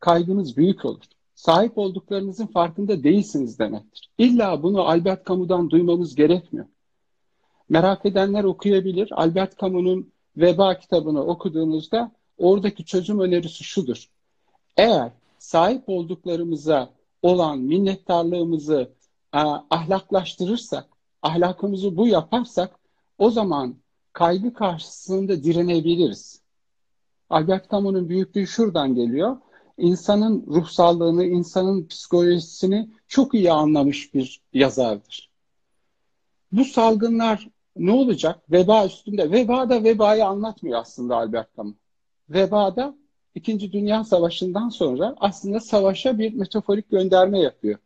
kaygınız 0.00 0.56
büyük 0.56 0.84
olur. 0.84 1.04
Sahip 1.34 1.78
olduklarınızın 1.78 2.46
farkında 2.46 3.02
değilsiniz 3.02 3.58
demektir. 3.58 4.10
İlla 4.18 4.62
bunu 4.62 4.82
Albert 4.88 5.26
Camus'dan 5.26 5.70
duymamız 5.70 6.14
gerekmiyor. 6.14 6.66
Merak 7.68 8.06
edenler 8.06 8.44
okuyabilir. 8.44 9.08
Albert 9.12 9.58
Camus'un 9.60 10.12
Veba 10.36 10.78
kitabını 10.78 11.24
okuduğunuzda 11.24 12.12
oradaki 12.38 12.84
çözüm 12.84 13.20
önerisi 13.20 13.64
şudur. 13.64 14.10
Eğer 14.76 15.12
sahip 15.38 15.88
olduklarımıza 15.88 16.90
olan 17.22 17.58
minnettarlığımızı 17.58 18.90
ahlaklaştırırsak, 19.70 20.99
ahlakımızı 21.22 21.96
bu 21.96 22.08
yaparsak 22.08 22.78
o 23.18 23.30
zaman 23.30 23.76
kaygı 24.12 24.54
karşısında 24.54 25.44
direnebiliriz. 25.44 26.42
Albert 27.30 27.70
Camus'un 27.70 28.08
büyüklüğü 28.08 28.46
şuradan 28.46 28.94
geliyor. 28.94 29.36
İnsanın 29.78 30.46
ruhsallığını, 30.46 31.24
insanın 31.24 31.86
psikolojisini 31.86 32.90
çok 33.08 33.34
iyi 33.34 33.52
anlamış 33.52 34.14
bir 34.14 34.40
yazardır. 34.52 35.30
Bu 36.52 36.64
salgınlar 36.64 37.48
ne 37.76 37.92
olacak? 37.92 38.50
Veba 38.50 38.86
üstünde. 38.86 39.30
Veba 39.30 39.70
da 39.70 39.84
vebayı 39.84 40.26
anlatmıyor 40.26 40.78
aslında 40.78 41.16
Albert 41.16 41.56
Camus. 41.56 41.74
Vebada 42.28 42.94
İkinci 43.34 43.72
Dünya 43.72 44.04
Savaşı'ndan 44.04 44.68
sonra 44.68 45.14
aslında 45.20 45.60
savaşa 45.60 46.18
bir 46.18 46.34
metaforik 46.34 46.90
gönderme 46.90 47.40
yapıyor. 47.40 47.78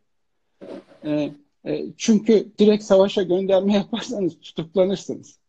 Ee, 1.03 1.31
e, 1.65 1.85
çünkü 1.97 2.47
direkt 2.59 2.83
savaşa 2.83 3.23
gönderme 3.23 3.73
yaparsanız 3.77 4.39
tutuklanırsınız. 4.39 5.39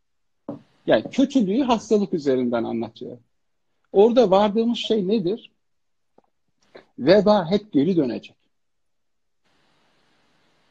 Yani 0.86 1.04
kötülüğü 1.10 1.62
hastalık 1.62 2.14
üzerinden 2.14 2.64
anlatıyor. 2.64 3.18
Orada 3.92 4.30
vardığımız 4.30 4.78
şey 4.78 5.08
nedir? 5.08 5.50
Veba 6.98 7.50
hep 7.50 7.72
geri 7.72 7.96
dönecek. 7.96 8.36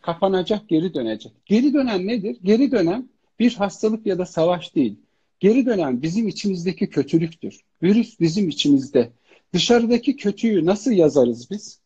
Kapanacak, 0.02 0.70
geri 0.70 0.94
dönecek. 0.94 1.32
Geri 1.46 1.74
dönen 1.74 2.08
nedir? 2.08 2.38
Geri 2.44 2.72
dönen 2.72 3.10
bir 3.40 3.54
hastalık 3.54 4.06
ya 4.06 4.18
da 4.18 4.26
savaş 4.26 4.76
değil. 4.76 4.96
Geri 5.40 5.66
dönen 5.66 6.02
bizim 6.02 6.28
içimizdeki 6.28 6.90
kötülüktür. 6.90 7.62
Virüs 7.84 8.20
bizim 8.20 8.50
içimizde. 8.50 9.12
Dışarıdaki 9.54 10.16
kötüyü 10.16 10.66
nasıl 10.66 10.92
yazarız 10.92 11.52
biz? 11.52 11.80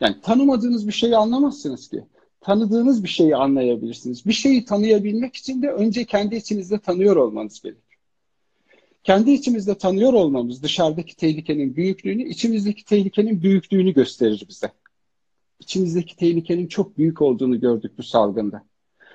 Yani 0.00 0.20
tanımadığınız 0.22 0.88
bir 0.88 0.92
şeyi 0.92 1.16
anlamazsınız 1.16 1.88
ki. 1.88 2.04
Tanıdığınız 2.40 3.04
bir 3.04 3.08
şeyi 3.08 3.36
anlayabilirsiniz. 3.36 4.26
Bir 4.26 4.32
şeyi 4.32 4.64
tanıyabilmek 4.64 5.36
için 5.36 5.62
de 5.62 5.70
önce 5.70 6.04
kendi 6.04 6.36
içinizde 6.36 6.78
tanıyor 6.78 7.16
olmanız 7.16 7.62
gerekir. 7.62 7.98
Kendi 9.04 9.30
içimizde 9.30 9.78
tanıyor 9.78 10.12
olmamız 10.12 10.62
dışarıdaki 10.62 11.16
tehlikenin 11.16 11.76
büyüklüğünü, 11.76 12.22
içimizdeki 12.22 12.84
tehlikenin 12.84 13.42
büyüklüğünü 13.42 13.94
gösterir 13.94 14.44
bize. 14.48 14.72
İçimizdeki 15.60 16.16
tehlikenin 16.16 16.66
çok 16.66 16.98
büyük 16.98 17.22
olduğunu 17.22 17.60
gördük 17.60 17.92
bu 17.98 18.02
salgında 18.02 18.62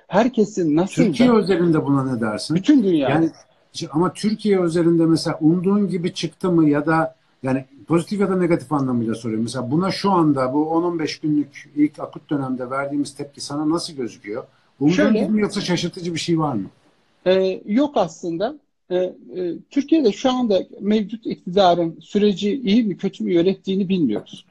herkesin 0.07 0.75
nasıl 0.75 1.03
Türkiye 1.03 1.29
da, 1.29 1.35
özelinde 1.35 1.85
buna 1.85 2.13
ne 2.13 2.21
dersin? 2.21 2.55
Bütün 2.55 2.83
dünya. 2.83 3.09
Yani 3.09 3.31
ama 3.91 4.13
Türkiye 4.13 4.59
özelinde 4.59 5.05
mesela 5.05 5.37
umduğun 5.41 5.87
gibi 5.87 6.13
çıktı 6.13 6.51
mı 6.51 6.69
ya 6.69 6.85
da 6.85 7.15
yani 7.45 7.65
pozitif 7.87 8.19
ya 8.19 8.29
da 8.29 8.35
negatif 8.35 8.73
anlamıyla 8.73 9.15
soruyorum. 9.15 9.43
Mesela 9.43 9.71
buna 9.71 9.91
şu 9.91 10.11
anda 10.11 10.53
bu 10.53 10.65
10-15 10.65 11.21
günlük 11.21 11.69
ilk 11.75 11.99
akut 11.99 12.29
dönemde 12.29 12.69
verdiğimiz 12.69 13.15
tepki 13.15 13.41
sana 13.41 13.69
nasıl 13.69 13.93
gözüküyor? 13.93 14.43
Mi 14.79 15.41
yoksa 15.41 15.61
şaşırtıcı 15.61 16.13
bir 16.13 16.19
şey 16.19 16.39
var 16.39 16.53
mı? 16.53 16.67
E, 17.25 17.61
yok 17.65 17.97
aslında. 17.97 18.55
E, 18.89 18.95
e, 18.95 19.13
Türkiye'de 19.69 20.11
şu 20.11 20.31
anda 20.31 20.59
mevcut 20.79 21.25
iktidarın 21.25 21.99
süreci 22.01 22.61
iyi 22.61 22.83
mi 22.83 22.97
kötü 22.97 23.23
mü 23.23 23.33
yönettiğini 23.33 23.89
bilmiyoruz. 23.89 24.45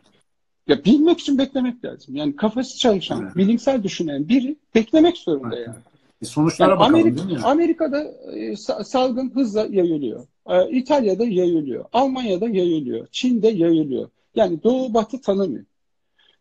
Ya 0.69 0.85
bilmek 0.85 1.21
için 1.21 1.39
beklemek 1.39 1.85
lazım. 1.85 2.17
Yani 2.17 2.37
kafası 2.37 2.79
çalışan, 2.79 3.23
evet. 3.23 3.37
bilimsel 3.37 3.83
düşünen 3.83 4.29
biri 4.29 4.57
beklemek 4.75 5.17
zorunda 5.17 5.57
evet. 5.57 5.67
yani. 5.67 5.77
E 6.23 6.25
sonuçlara 6.25 6.71
yani 6.71 6.81
bakalım 6.81 7.01
Amerika, 7.01 7.29
değil 7.29 7.39
mi? 7.39 7.45
Amerika'da 7.45 8.05
e, 8.33 8.57
salgın 8.85 9.31
hızla 9.35 9.67
yayılıyor. 9.71 10.27
E, 10.49 10.71
İtalya'da 10.71 11.25
yayılıyor. 11.25 11.85
Almanya'da 11.93 12.49
yayılıyor. 12.49 13.07
Çin'de 13.13 13.49
yayılıyor. 13.49 14.09
Yani 14.35 14.63
Doğu 14.63 14.95
Batı 14.95 15.21
tanımıyor. 15.21 15.65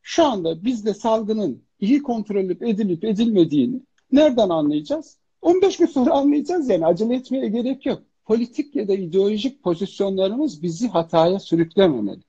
Şu 0.02 0.26
anda 0.26 0.66
bizde 0.66 0.94
salgının 0.94 1.62
iyi 1.80 2.02
kontrol 2.02 2.50
edilip 2.50 3.04
edilmediğini 3.04 3.82
nereden 4.12 4.50
anlayacağız? 4.50 5.18
15 5.42 5.78
gün 5.78 5.86
sonra 5.86 6.12
anlayacağız 6.12 6.70
yani 6.70 6.86
acele 6.86 7.16
etmeye 7.16 7.48
gerek 7.48 7.86
yok. 7.86 8.04
Politik 8.26 8.76
ya 8.76 8.88
da 8.88 8.94
ideolojik 8.94 9.64
pozisyonlarımız 9.64 10.64
bizi 10.64 10.88
hataya 10.88 11.40
sürüklememeli. 11.40 12.22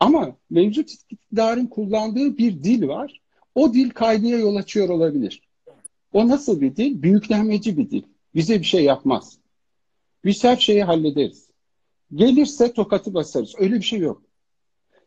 Ama 0.00 0.36
mevcut 0.50 0.90
iktidarın 1.10 1.66
kullandığı 1.66 2.38
bir 2.38 2.62
dil 2.62 2.88
var. 2.88 3.20
O 3.54 3.74
dil 3.74 3.90
kaygıya 3.90 4.38
yol 4.38 4.56
açıyor 4.56 4.88
olabilir. 4.88 5.42
O 6.12 6.28
nasıl 6.28 6.60
bir 6.60 6.76
dil? 6.76 7.02
Büyüklenmeci 7.02 7.78
bir 7.78 7.90
dil. 7.90 8.02
Bize 8.34 8.60
bir 8.60 8.64
şey 8.64 8.84
yapmaz. 8.84 9.38
Biz 10.26 10.44
her 10.44 10.56
şeyi 10.56 10.84
hallederiz. 10.84 11.48
Gelirse 12.14 12.72
tokatı 12.72 13.14
basarız. 13.14 13.54
Öyle 13.58 13.74
bir 13.74 13.82
şey 13.82 13.98
yok. 13.98 14.22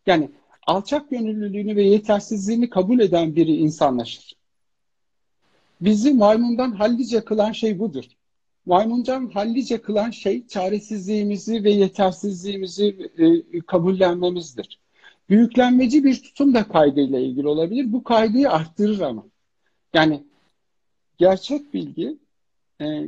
Yani 0.05 0.29
alçak 0.67 1.09
gönüllülüğünü 1.09 1.75
ve 1.75 1.83
yetersizliğini 1.83 2.69
kabul 2.69 2.99
eden 2.99 3.35
biri 3.35 3.55
insanlaşır. 3.55 4.35
Bizi 5.81 6.13
maymundan 6.13 6.71
hallice 6.71 7.25
kılan 7.25 7.51
şey 7.51 7.79
budur. 7.79 8.03
Maymuncan 8.65 9.29
hallice 9.33 9.81
kılan 9.81 10.11
şey 10.11 10.47
çaresizliğimizi 10.47 11.63
ve 11.63 11.71
yetersizliğimizi 11.71 13.11
e, 13.17 13.59
kabullenmemizdir. 13.59 14.79
Büyüklenmeci 15.29 16.03
bir 16.03 16.23
tutum 16.23 16.53
da 16.53 16.67
kaygıyla 16.67 17.19
ilgili 17.19 17.47
olabilir. 17.47 17.93
Bu 17.93 18.03
kaygıyı 18.03 18.51
arttırır 18.51 18.99
ama. 18.99 19.25
Yani 19.93 20.23
gerçek 21.17 21.73
bilgi, 21.73 22.17
e, 22.79 22.85
e, 22.85 23.07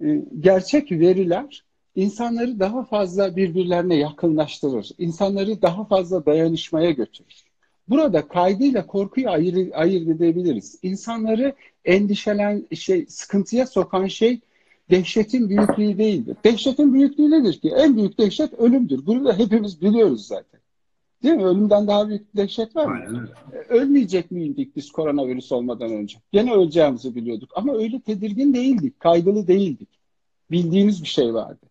e, 0.00 0.24
gerçek 0.40 0.92
veriler 0.92 1.64
insanları 1.94 2.60
daha 2.60 2.84
fazla 2.84 3.36
birbirlerine 3.36 3.96
yakınlaştırır. 3.96 4.90
İnsanları 4.98 5.62
daha 5.62 5.84
fazla 5.84 6.26
dayanışmaya 6.26 6.90
götürür. 6.90 7.44
Burada 7.88 8.28
kaygıyla 8.28 8.86
korkuyu 8.86 9.30
ayır, 9.30 9.70
ayırt 9.74 10.08
edebiliriz. 10.08 10.78
İnsanları 10.82 11.54
endişelen, 11.84 12.66
şey, 12.74 13.06
sıkıntıya 13.08 13.66
sokan 13.66 14.06
şey 14.06 14.40
dehşetin 14.90 15.48
büyüklüğü 15.48 15.98
değildir. 15.98 16.36
Dehşetin 16.44 16.94
büyüklüğü 16.94 17.30
nedir 17.30 17.60
ki? 17.60 17.72
En 17.76 17.96
büyük 17.96 18.18
dehşet 18.18 18.54
ölümdür. 18.54 19.06
Bunu 19.06 19.24
da 19.24 19.38
hepimiz 19.38 19.82
biliyoruz 19.82 20.26
zaten. 20.26 20.59
Değil 21.22 21.34
mi? 21.34 21.44
Ölümden 21.44 21.86
daha 21.86 22.08
büyük 22.08 22.36
dehşet 22.36 22.76
var 22.76 22.86
mı? 22.86 23.04
Aynen. 23.06 23.28
E, 23.52 23.56
ölmeyecek 23.68 24.30
miydik 24.30 24.76
biz 24.76 24.90
koronavirüs 24.90 25.52
olmadan 25.52 25.92
önce? 25.92 26.18
Gene 26.32 26.52
öleceğimizi 26.52 27.14
biliyorduk. 27.14 27.50
Ama 27.54 27.74
öyle 27.74 28.00
tedirgin 28.00 28.54
değildik, 28.54 29.00
kaygılı 29.00 29.46
değildik. 29.46 29.88
Bildiğimiz 30.50 31.02
bir 31.02 31.08
şey 31.08 31.34
vardı. 31.34 31.66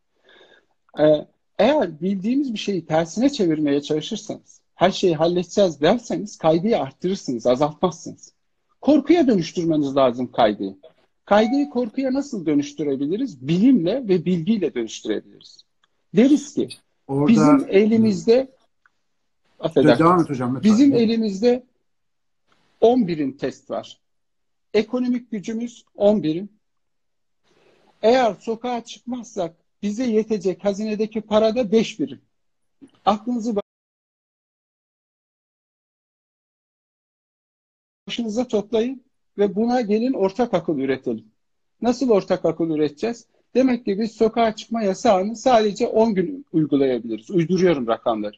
Ee, 1.00 1.28
eğer 1.60 2.02
bildiğimiz 2.02 2.54
bir 2.54 2.60
şeyi 2.60 2.86
tersine 2.86 3.30
çevirmeye 3.30 3.82
çalışırsanız, 3.82 4.62
her 4.76 4.92
şeyi 4.92 5.16
halledeceğiz 5.16 5.82
derseniz 5.82 6.38
kaygıyı 6.38 6.80
arttırırsınız, 6.80 7.48
azaltmazsınız. 7.48 8.34
Korkuya 8.82 9.28
dönüştürmeniz 9.28 9.96
lazım 9.96 10.32
kaygıyı. 10.32 10.76
Kaygıyı 11.26 11.70
korkuya 11.70 12.14
nasıl 12.14 12.46
dönüştürebiliriz? 12.46 13.48
Bilimle 13.48 14.08
ve 14.08 14.26
bilgiyle 14.26 14.74
dönüştürebiliriz. 14.74 15.66
Deriz 16.16 16.54
ki 16.54 16.70
Orada... 17.08 17.28
bizim 17.28 17.66
elimizde 17.70 18.48
affedersiniz, 19.60 20.00
Devam 20.00 20.22
et 20.22 20.30
hocam, 20.30 20.64
bizim 20.64 20.94
elimizde 20.94 21.64
10 22.82 23.08
birim 23.08 23.38
test 23.38 23.70
var. 23.70 24.00
Ekonomik 24.74 25.32
gücümüz 25.32 25.86
10 25.96 26.24
birim. 26.24 26.50
Eğer 28.02 28.36
sokağa 28.40 28.84
çıkmazsak 28.84 29.56
bize 29.82 30.04
yetecek 30.04 30.66
hazinedeki 30.66 31.22
para 31.22 31.56
da 31.56 31.72
5 31.72 32.00
birim. 32.00 32.22
Aklınızı 33.06 33.56
başınıza 38.08 38.48
toplayın 38.48 39.04
ve 39.38 39.56
buna 39.56 39.82
gelin 39.82 40.14
ortak 40.14 40.54
akıl 40.54 40.78
üretelim. 40.78 41.26
Nasıl 41.82 42.10
ortak 42.10 42.46
akıl 42.46 42.70
üreteceğiz? 42.70 43.28
Demek 43.56 43.86
ki 43.86 44.00
biz 44.00 44.12
sokağa 44.12 44.56
çıkma 44.56 44.84
yasağını 44.84 45.36
sadece 45.36 45.88
10 45.88 46.16
gün 46.16 46.46
uygulayabiliriz. 46.54 47.32
Uyduruyorum 47.32 47.88
rakamları. 47.88 48.36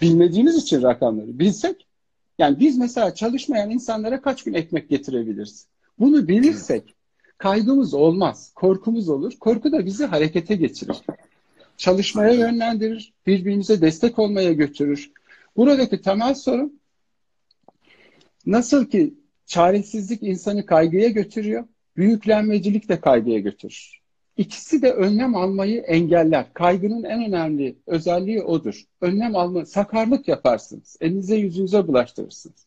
Bilmediğimiz 0.00 0.56
için 0.56 0.82
rakamları. 0.82 1.38
Bilsek, 1.38 1.86
yani 2.38 2.60
biz 2.60 2.78
mesela 2.78 3.14
çalışmayan 3.14 3.70
insanlara 3.70 4.22
kaç 4.22 4.44
gün 4.44 4.54
ekmek 4.54 4.88
getirebiliriz? 4.88 5.66
Bunu 5.98 6.28
bilirsek 6.28 6.94
kaygımız 7.38 7.94
olmaz, 7.94 8.52
korkumuz 8.54 9.08
olur. 9.08 9.32
Korku 9.40 9.72
da 9.72 9.86
bizi 9.86 10.04
harekete 10.04 10.56
geçirir. 10.56 10.96
Çalışmaya 11.76 12.32
yönlendirir, 12.32 13.12
birbirimize 13.26 13.80
destek 13.80 14.18
olmaya 14.18 14.52
götürür. 14.52 15.10
Buradaki 15.56 16.00
temel 16.00 16.34
sorun 16.34 16.80
nasıl 18.46 18.86
ki 18.86 19.14
çaresizlik 19.46 20.22
insanı 20.22 20.66
kaygıya 20.66 21.08
götürüyor, 21.08 21.64
büyüklenmecilik 21.96 22.88
de 22.88 23.00
kaygıya 23.00 23.38
götürür. 23.38 24.03
İkisi 24.36 24.82
de 24.82 24.92
önlem 24.92 25.36
almayı 25.36 25.80
engeller. 25.80 26.46
Kaygının 26.54 27.04
en 27.04 27.24
önemli 27.24 27.76
özelliği 27.86 28.42
odur. 28.42 28.84
Önlem 29.00 29.36
alma, 29.36 29.66
sakarlık 29.66 30.28
yaparsınız. 30.28 30.96
Elinize 31.00 31.36
yüzünüze 31.36 31.86
bulaştırırsınız. 31.86 32.66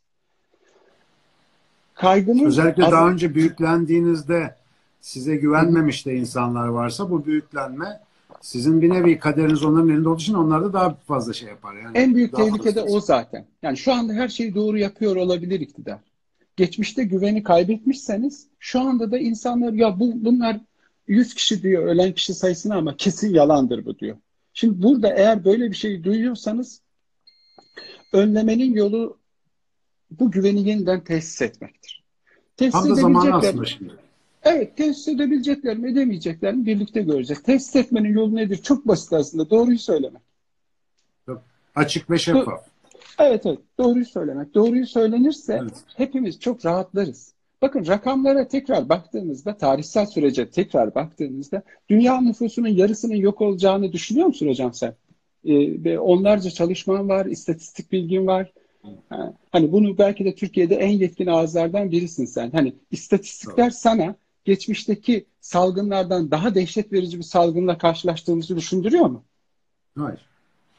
Kaygının 1.93 2.45
Özellikle 2.45 2.85
az... 2.85 2.91
daha 2.91 3.09
önce 3.09 3.35
büyüklendiğinizde 3.35 4.55
size 5.01 5.35
güvenmemiş 5.35 6.05
de 6.05 6.15
insanlar 6.15 6.67
varsa 6.67 7.09
bu 7.09 7.25
büyüklenme 7.25 7.99
sizin 8.41 8.81
bir 8.81 8.89
nevi 8.89 9.19
kaderiniz 9.19 9.63
onların 9.63 9.89
elinde 9.89 10.09
olduğu 10.09 10.21
için 10.21 10.33
onlar 10.33 10.63
da 10.63 10.73
daha 10.73 10.93
fazla 10.93 11.33
şey 11.33 11.49
yapar. 11.49 11.75
Yani 11.75 11.97
en 11.97 12.15
büyük 12.15 12.35
tehlike 12.35 12.75
de 12.75 12.81
o 12.81 12.99
zaten. 12.99 13.45
Yani 13.61 13.77
şu 13.77 13.93
anda 13.93 14.13
her 14.13 14.27
şeyi 14.27 14.55
doğru 14.55 14.77
yapıyor 14.77 15.15
olabilir 15.15 15.59
iktidar 15.59 15.99
geçmişte 16.57 17.03
güveni 17.03 17.43
kaybetmişseniz 17.43 18.47
şu 18.59 18.79
anda 18.79 19.11
da 19.11 19.17
insanlar 19.17 19.73
ya 19.73 19.99
bu 19.99 20.13
bunlar 20.25 20.59
100 21.07 21.33
kişi 21.33 21.63
diyor 21.63 21.83
ölen 21.83 22.11
kişi 22.11 22.33
sayısını 22.33 22.75
ama 22.75 22.97
kesin 22.97 23.33
yalandır 23.33 23.85
bu 23.85 23.99
diyor. 23.99 24.17
Şimdi 24.53 24.83
burada 24.83 25.13
eğer 25.13 25.45
böyle 25.45 25.71
bir 25.71 25.75
şey 25.75 26.03
duyuyorsanız 26.03 26.81
önlemenin 28.13 28.73
yolu 28.73 29.17
bu 30.11 30.31
güveni 30.31 30.69
yeniden 30.69 31.03
tesis 31.03 31.41
etmektir. 31.41 32.03
Tesis 32.57 32.73
Tam 32.73 32.89
da 32.89 32.95
zamanı 32.95 33.35
aslında 33.35 33.65
şimdi. 33.65 33.93
Evet, 34.43 34.77
tesis 34.77 35.07
edebilecekler 35.07 35.77
mi, 35.77 35.91
edemeyecekler 35.91 36.53
mi 36.53 36.65
birlikte 36.65 37.01
göreceğiz. 37.01 37.43
Tesis 37.43 37.75
etmenin 37.75 38.13
yolu 38.13 38.35
nedir? 38.35 38.57
Çok 38.57 38.87
basit 38.87 39.13
aslında. 39.13 39.49
Doğruyu 39.49 39.79
söylemek. 39.79 40.21
Açık 41.75 42.09
ve 42.09 42.17
şeffaf. 42.17 42.67
Evet 43.19 43.45
evet 43.45 43.59
doğruyu 43.77 44.05
söylemek. 44.05 44.53
Doğruyu 44.53 44.87
söylenirse 44.87 45.59
evet. 45.61 45.83
hepimiz 45.95 46.39
çok 46.39 46.65
rahatlarız. 46.65 47.33
Bakın 47.61 47.87
rakamlara 47.87 48.47
tekrar 48.47 48.89
baktığımızda, 48.89 49.57
tarihsel 49.57 50.05
sürece 50.05 50.49
tekrar 50.49 50.95
baktığımızda 50.95 51.61
dünya 51.89 52.21
nüfusunun 52.21 52.67
yarısının 52.67 53.15
yok 53.15 53.41
olacağını 53.41 53.93
düşünüyor 53.93 54.27
musun 54.27 54.47
hocam 54.47 54.73
sen? 54.73 54.95
Ee, 55.45 55.97
onlarca 55.97 56.49
çalışman 56.49 57.09
var, 57.09 57.25
istatistik 57.25 57.91
bilgin 57.91 58.27
var. 58.27 58.53
Ha, 59.09 59.33
hani 59.51 59.71
bunu 59.71 59.97
belki 59.97 60.25
de 60.25 60.35
Türkiye'de 60.35 60.75
en 60.75 60.89
yetkin 60.89 61.27
ağızlardan 61.27 61.91
birisin 61.91 62.25
sen. 62.25 62.51
Hani 62.51 62.73
istatistikler 62.91 63.63
evet. 63.63 63.75
sana 63.75 64.15
geçmişteki 64.45 65.25
salgınlardan 65.41 66.31
daha 66.31 66.55
dehşet 66.55 66.93
verici 66.93 67.17
bir 67.17 67.23
salgınla 67.23 67.77
karşılaştığımızı 67.77 68.57
düşündürüyor 68.57 69.05
mu? 69.05 69.23
Hayır. 69.97 70.25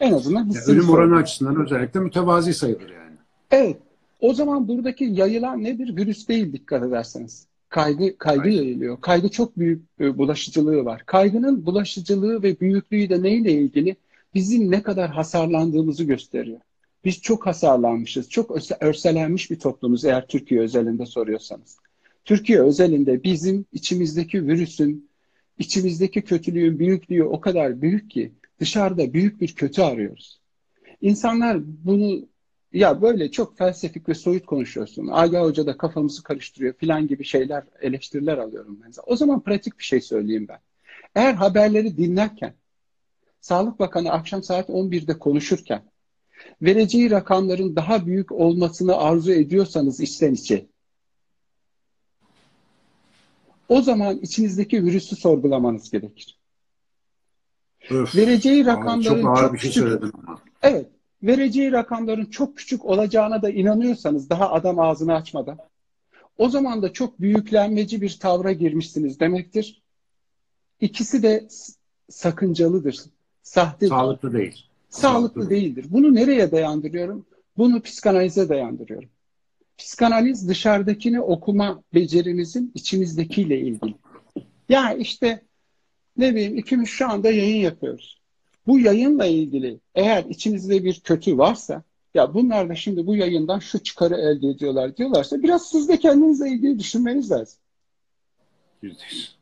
En 0.00 0.12
azından 0.12 0.40
yani 0.40 0.64
ölüm 0.66 0.90
oranı 0.90 1.16
açısından 1.16 1.62
özellikle 1.64 2.00
mütevazi 2.00 2.54
sayılır 2.54 2.90
yani. 2.90 3.16
Evet. 3.50 3.76
O 4.20 4.34
zaman 4.34 4.68
buradaki 4.68 5.04
yayılan 5.04 5.64
nedir? 5.64 5.96
Virüs 5.96 6.28
değil 6.28 6.52
dikkat 6.52 6.82
ederseniz. 6.82 7.46
Kaygı, 7.68 8.18
kaygı 8.18 8.42
Aynen. 8.42 8.56
yayılıyor. 8.56 9.00
Kaygı 9.00 9.28
çok 9.28 9.58
büyük 9.58 9.82
e, 10.00 10.18
bulaşıcılığı 10.18 10.84
var. 10.84 11.02
Kaygının 11.06 11.66
bulaşıcılığı 11.66 12.42
ve 12.42 12.60
büyüklüğü 12.60 13.08
de 13.08 13.22
neyle 13.22 13.52
ilgili? 13.52 13.96
Bizim 14.34 14.70
ne 14.70 14.82
kadar 14.82 15.10
hasarlandığımızı 15.10 16.04
gösteriyor. 16.04 16.60
Biz 17.04 17.20
çok 17.20 17.46
hasarlanmışız. 17.46 18.30
Çok 18.30 18.58
örselenmiş 18.80 19.50
bir 19.50 19.58
toplumuz 19.58 20.04
eğer 20.04 20.26
Türkiye 20.26 20.60
özelinde 20.60 21.06
soruyorsanız. 21.06 21.78
Türkiye 22.24 22.62
özelinde 22.62 23.24
bizim 23.24 23.64
içimizdeki 23.72 24.46
virüsün, 24.46 25.08
içimizdeki 25.58 26.22
kötülüğün 26.22 26.78
büyüklüğü 26.78 27.24
o 27.24 27.40
kadar 27.40 27.82
büyük 27.82 28.10
ki 28.10 28.32
Dışarıda 28.60 29.12
büyük 29.12 29.40
bir 29.40 29.54
kötü 29.54 29.82
arıyoruz. 29.82 30.40
İnsanlar 31.00 31.58
bunu 31.84 32.28
ya 32.72 33.02
böyle 33.02 33.30
çok 33.30 33.58
felsefik 33.58 34.08
ve 34.08 34.14
soyut 34.14 34.46
konuşuyorsun. 34.46 35.08
Aga 35.12 35.40
Hoca 35.40 35.66
da 35.66 35.76
kafamızı 35.76 36.22
karıştırıyor 36.22 36.74
filan 36.74 37.06
gibi 37.06 37.24
şeyler, 37.24 37.64
eleştiriler 37.80 38.38
alıyorum 38.38 38.80
ben. 38.84 38.92
O 39.06 39.16
zaman 39.16 39.40
pratik 39.40 39.78
bir 39.78 39.84
şey 39.84 40.00
söyleyeyim 40.00 40.46
ben. 40.48 40.58
Eğer 41.14 41.34
haberleri 41.34 41.96
dinlerken, 41.96 42.54
Sağlık 43.40 43.78
Bakanı 43.78 44.10
akşam 44.10 44.42
saat 44.42 44.68
11'de 44.68 45.18
konuşurken, 45.18 45.82
vereceği 46.62 47.10
rakamların 47.10 47.76
daha 47.76 48.06
büyük 48.06 48.32
olmasını 48.32 48.96
arzu 48.96 49.32
ediyorsanız 49.32 50.00
içten 50.00 50.34
içe, 50.34 50.66
o 53.68 53.82
zaman 53.82 54.18
içinizdeki 54.18 54.84
virüsü 54.84 55.16
sorgulamanız 55.16 55.90
gerekir. 55.90 56.38
Öf, 57.90 58.16
vereceği 58.16 58.66
rakamların 58.66 59.22
çok, 59.22 59.36
çok 59.38 59.60
şey 59.60 59.70
küçük. 59.70 60.02
Evet. 60.62 60.86
Vereceği 61.22 61.72
rakamların 61.72 62.26
çok 62.26 62.56
küçük 62.56 62.84
olacağına 62.84 63.42
da 63.42 63.50
inanıyorsanız 63.50 64.30
daha 64.30 64.52
adam 64.52 64.80
ağzını 64.80 65.14
açmadan 65.14 65.58
o 66.38 66.48
zaman 66.48 66.82
da 66.82 66.92
çok 66.92 67.20
büyüklenmeci 67.20 68.00
bir 68.00 68.18
tavra 68.18 68.52
girmişsiniz 68.52 69.20
demektir. 69.20 69.82
İkisi 70.80 71.22
de 71.22 71.48
sakıncalıdır. 72.08 73.00
Sahtedir. 73.42 73.90
Sağlıklı 73.90 74.32
değil. 74.32 74.66
Sağlıklı, 74.88 75.40
Sağlıklı 75.40 75.50
değildir. 75.50 75.86
Bunu 75.88 76.14
nereye 76.14 76.50
dayandırıyorum? 76.50 77.26
Bunu 77.56 77.82
psikanalize 77.82 78.48
dayandırıyorum. 78.48 79.08
Psikanaliz 79.78 80.48
dışarıdakini 80.48 81.20
okuma 81.20 81.82
becerimizin 81.94 82.72
içimizdekiyle 82.74 83.60
ilgili. 83.60 83.94
Ya 84.68 84.92
işte 84.92 85.42
ne 86.16 86.34
bileyim 86.34 86.58
ikimiz 86.58 86.88
şu 86.88 87.10
anda 87.10 87.30
yayın 87.30 87.62
yapıyoruz. 87.62 88.17
Bu 88.68 88.78
yayınla 88.78 89.26
ilgili 89.26 89.80
eğer 89.94 90.24
içinizde 90.24 90.84
bir 90.84 91.00
kötü 91.00 91.38
varsa 91.38 91.82
ya 92.14 92.34
bunlar 92.34 92.68
da 92.68 92.74
şimdi 92.74 93.06
bu 93.06 93.16
yayından 93.16 93.58
şu 93.58 93.78
çıkarı 93.82 94.14
elde 94.14 94.48
ediyorlar 94.48 94.96
diyorlarsa 94.96 95.42
biraz 95.42 95.68
siz 95.68 95.88
de 95.88 95.98
kendinizle 95.98 96.48
ilgili 96.48 96.78
düşünmeniz 96.78 97.30
lazım. 97.30 97.58
Yüzdeyiz. 98.82 99.36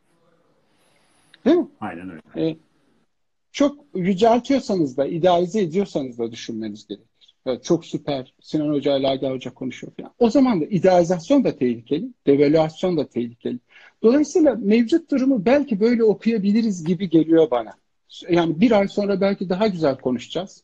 Değil 1.44 1.56
mi? 1.56 1.68
Aynen 1.80 2.10
öyle. 2.10 2.48
Ee, 2.48 2.56
çok 3.52 3.78
yüceltiyorsanız 3.94 4.96
da, 4.96 5.06
idealize 5.06 5.60
ediyorsanız 5.60 6.18
da 6.18 6.32
düşünmeniz 6.32 6.86
gerekir. 6.86 7.36
Evet, 7.46 7.64
çok 7.64 7.84
süper, 7.84 8.34
Sinan 8.40 8.68
Hoca 8.68 8.96
ile 8.96 9.08
Aga 9.08 9.30
Hoca 9.30 9.54
konuşuyor 9.54 9.92
falan. 9.96 10.12
O 10.18 10.30
zaman 10.30 10.60
da 10.60 10.64
idealizasyon 10.64 11.44
da 11.44 11.56
tehlikeli, 11.56 12.08
devalüasyon 12.26 12.96
da 12.96 13.08
tehlikeli. 13.08 13.58
Dolayısıyla 14.02 14.54
mevcut 14.54 15.10
durumu 15.10 15.44
belki 15.44 15.80
böyle 15.80 16.04
okuyabiliriz 16.04 16.84
gibi 16.84 17.10
geliyor 17.10 17.50
bana. 17.50 17.74
Yani 18.30 18.60
bir 18.60 18.72
ay 18.72 18.88
sonra 18.88 19.20
belki 19.20 19.48
daha 19.48 19.66
güzel 19.66 19.98
konuşacağız. 19.98 20.62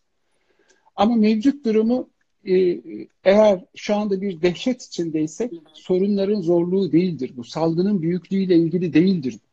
Ama 0.96 1.16
mevcut 1.16 1.64
durumu 1.64 2.08
e, 2.44 2.80
eğer 3.24 3.64
şu 3.74 3.94
anda 3.96 4.20
bir 4.20 4.42
dehşet 4.42 4.82
içindeysek 4.82 5.52
sorunların 5.74 6.40
zorluğu 6.40 6.92
değildir 6.92 7.32
bu. 7.36 7.44
Salgının 7.44 8.02
büyüklüğüyle 8.02 8.56
ilgili 8.56 8.94
değildir 8.94 9.34
bu. 9.34 9.52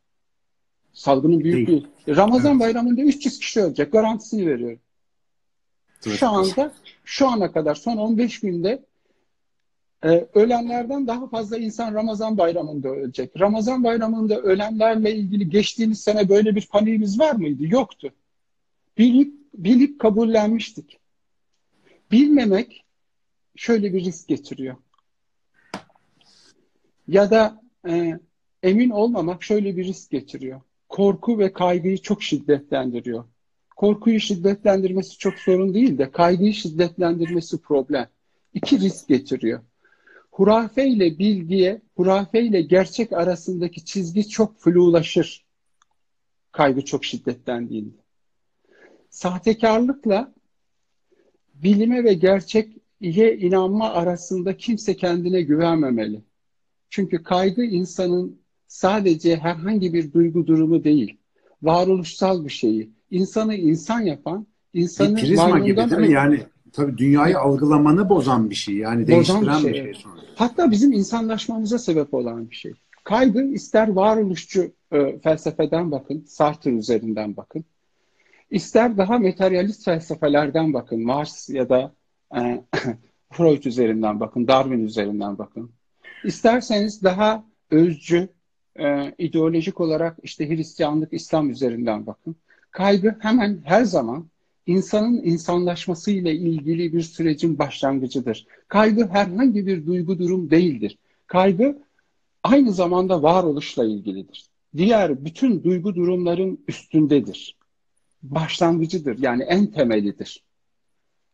Salgının 0.94 1.40
büyüklüğü. 1.40 1.68
Değil. 1.68 1.88
Ramazan 2.08 2.52
evet. 2.52 2.62
bayramında 2.62 3.02
300 3.02 3.40
kişi 3.40 3.62
ölecek. 3.62 3.92
Garantisini 3.92 4.48
veriyorum. 4.48 4.80
Şu 6.06 6.28
anda 6.28 6.74
şu 7.06 7.28
ana 7.28 7.52
kadar 7.52 7.76
son 7.76 7.98
15 7.98 8.40
günde 8.40 8.86
e, 10.04 10.28
ölenlerden 10.34 11.08
daha 11.08 11.28
fazla 11.28 11.58
insan 11.58 11.94
Ramazan 11.94 12.38
bayramında 12.38 12.90
ölecek. 12.90 13.40
Ramazan 13.40 13.84
bayramında 13.84 14.40
ölenlerle 14.42 15.16
ilgili 15.16 15.50
geçtiğimiz 15.50 16.02
sene 16.02 16.30
böyle 16.30 16.56
bir 16.56 16.68
paniğimiz 16.68 17.20
var 17.20 17.36
mıydı? 17.36 17.64
Yoktu. 17.66 18.14
Bilip, 18.98 19.34
bilip 19.54 20.00
kabullenmiştik. 20.00 21.00
Bilmemek 22.12 22.86
şöyle 23.56 23.94
bir 23.94 24.04
risk 24.04 24.28
getiriyor. 24.28 24.76
Ya 27.08 27.32
da 27.32 27.62
e, 27.90 28.20
emin 28.64 28.90
olmamak 28.90 29.44
şöyle 29.44 29.78
bir 29.78 29.86
risk 29.86 30.12
getiriyor. 30.12 30.62
Korku 30.90 31.40
ve 31.40 31.54
kaygıyı 31.54 31.98
çok 31.98 32.24
şiddetlendiriyor. 32.24 33.24
Korkuyu 33.76 34.20
şiddetlendirmesi 34.20 35.18
çok 35.18 35.34
sorun 35.34 35.74
değil 35.74 35.98
de 35.98 36.12
kaygıyı 36.12 36.54
şiddetlendirmesi 36.54 37.58
problem. 37.58 38.08
İki 38.54 38.80
risk 38.80 39.08
getiriyor. 39.08 39.62
Hurafe 40.40 40.88
ile 40.88 41.20
bilgiye, 41.20 41.82
hurafe 41.96 42.42
ile 42.42 42.62
gerçek 42.62 43.14
arasındaki 43.14 43.86
çizgi 43.86 44.30
çok 44.30 44.60
flulaşır. 44.60 45.46
Kaygı 46.52 46.86
çok 46.86 47.06
şiddetlendiğinde. 47.06 47.96
Sahtekarlıkla 49.10 50.34
bilime 51.54 52.04
ve 52.04 52.14
gerçeğe 52.14 53.38
inanma 53.38 53.90
arasında 53.90 54.58
kimse 54.58 54.96
kendine 54.96 55.42
güvenmemeli. 55.42 56.22
Çünkü 56.90 57.24
kaygı 57.24 57.64
insanın 57.64 58.42
sadece 58.68 59.38
herhangi 59.38 59.94
bir 59.94 60.14
duygu 60.14 60.48
durumu 60.48 60.84
değil, 60.84 61.18
varoluşsal 61.62 62.46
bir 62.46 62.50
şeyi. 62.50 62.90
İnsanı 63.12 63.56
insan 63.56 64.02
yapan, 64.02 64.48
insanı 64.74 65.18
bir 65.18 65.22
prizma 65.22 65.60
gibi 65.60 65.78
değil 65.78 66.02
mi? 66.02 66.12
Yani 66.12 66.40
tabii 66.74 66.98
dünyayı 66.98 67.40
algılamanı 67.40 68.10
bozan 68.10 68.50
bir 68.50 68.56
şey. 68.56 68.76
Yani 68.76 69.08
değiştiren 69.08 69.64
bir 69.64 69.74
şey. 69.74 69.86
Bir 69.86 69.94
şey 69.94 70.04
Hatta 70.36 70.72
bizim 70.72 70.92
insanlaşmamıza 70.92 71.80
sebep 71.80 72.14
olan 72.14 72.50
bir 72.50 72.56
şey. 72.56 72.74
Kaygı 73.04 73.44
ister 73.44 73.88
varoluşçu 73.88 74.72
e, 74.92 75.20
felsefeden 75.20 75.92
bakın, 75.92 76.26
Sartre 76.28 76.72
üzerinden 76.72 77.38
bakın. 77.38 77.66
İster 78.52 78.98
daha 78.98 79.20
materyalist 79.20 79.86
felsefelerden 79.86 80.74
bakın, 80.74 81.04
Mars 81.04 81.50
ya 81.50 81.70
da 81.70 81.94
e, 82.36 82.64
Freud 83.32 83.64
üzerinden 83.64 84.20
bakın, 84.20 84.48
Darwin 84.48 84.86
üzerinden 84.86 85.38
bakın. 85.38 85.72
İsterseniz 86.24 87.04
daha 87.04 87.44
özcü, 87.72 88.30
e, 88.80 89.14
ideolojik 89.18 89.80
olarak 89.80 90.18
işte 90.24 90.50
Hristiyanlık, 90.50 91.14
İslam 91.14 91.50
üzerinden 91.50 92.06
bakın. 92.06 92.36
Kaygı 92.72 93.16
hemen 93.20 93.62
her 93.64 93.84
zaman 93.84 94.26
insanın 94.70 95.24
insanlaşması 95.24 96.12
ile 96.12 96.36
ilgili 96.36 96.94
bir 96.94 97.02
sürecin 97.02 97.60
başlangıcıdır. 97.60 98.48
Kaygı 98.68 99.08
herhangi 99.08 99.68
bir 99.68 99.86
duygu 99.86 100.20
durum 100.20 100.50
değildir. 100.50 100.98
Kaygı 101.28 101.80
aynı 102.44 102.74
zamanda 102.74 103.24
varoluşla 103.24 103.86
ilgilidir. 103.86 104.46
Diğer 104.78 105.26
bütün 105.26 105.64
duygu 105.64 105.96
durumların 105.96 106.64
üstündedir. 106.68 107.56
Başlangıcıdır 108.24 109.18
yani 109.20 109.44
en 109.44 109.68
temelidir. 109.68 110.44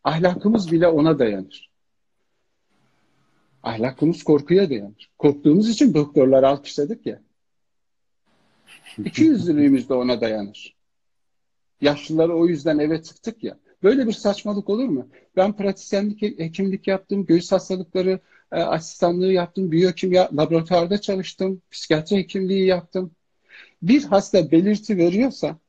Ahlakımız 0.03 0.71
bile 0.71 0.87
ona 0.87 1.19
dayanır. 1.19 1.69
Ahlakımız 3.63 4.23
korkuya 4.23 4.69
dayanır. 4.69 5.09
Korktuğumuz 5.17 5.69
için 5.69 5.93
doktorlar 5.93 6.43
alkışladık 6.43 7.05
ya. 7.05 7.21
İki 9.05 9.23
yüzlülüğümüz 9.23 9.89
de 9.89 9.93
ona 9.93 10.21
dayanır. 10.21 10.74
Yaşlıları 11.81 12.35
o 12.35 12.47
yüzden 12.47 12.79
eve 12.79 13.01
tıktık 13.01 13.43
ya. 13.43 13.57
Böyle 13.83 14.07
bir 14.07 14.13
saçmalık 14.13 14.69
olur 14.69 14.89
mu? 14.89 15.09
Ben 15.35 15.57
pratisyenlik, 15.57 16.21
hekimlik 16.21 16.87
yaptım, 16.87 17.25
göğüs 17.25 17.51
hastalıkları 17.51 18.19
e, 18.51 18.55
asistanlığı 18.55 19.33
yaptım, 19.33 19.71
biyokim 19.71 20.11
ya, 20.11 20.29
laboratuvarda 20.37 21.01
çalıştım, 21.01 21.61
psikiyatri 21.71 22.17
hekimliği 22.17 22.65
yaptım. 22.65 23.11
Bir 23.81 24.03
hasta 24.03 24.51
belirti 24.51 24.97
veriyorsa 24.97 25.59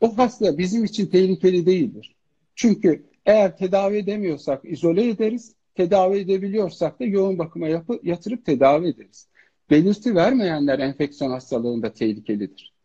o 0.00 0.18
hasta 0.18 0.58
bizim 0.58 0.84
için 0.84 1.06
tehlikeli 1.06 1.66
değildir. 1.66 2.16
Çünkü 2.54 3.06
eğer 3.26 3.56
tedavi 3.56 3.96
edemiyorsak 3.96 4.64
izole 4.64 5.08
ederiz, 5.08 5.54
tedavi 5.74 6.18
edebiliyorsak 6.18 7.00
da 7.00 7.04
yoğun 7.04 7.38
bakıma 7.38 7.68
yapı, 7.68 8.00
yatırıp 8.02 8.44
tedavi 8.44 8.88
ederiz. 8.88 9.28
Belirti 9.70 10.14
vermeyenler 10.14 10.78
enfeksiyon 10.78 11.30
hastalığında 11.30 11.92
tehlikelidir. 11.92 12.77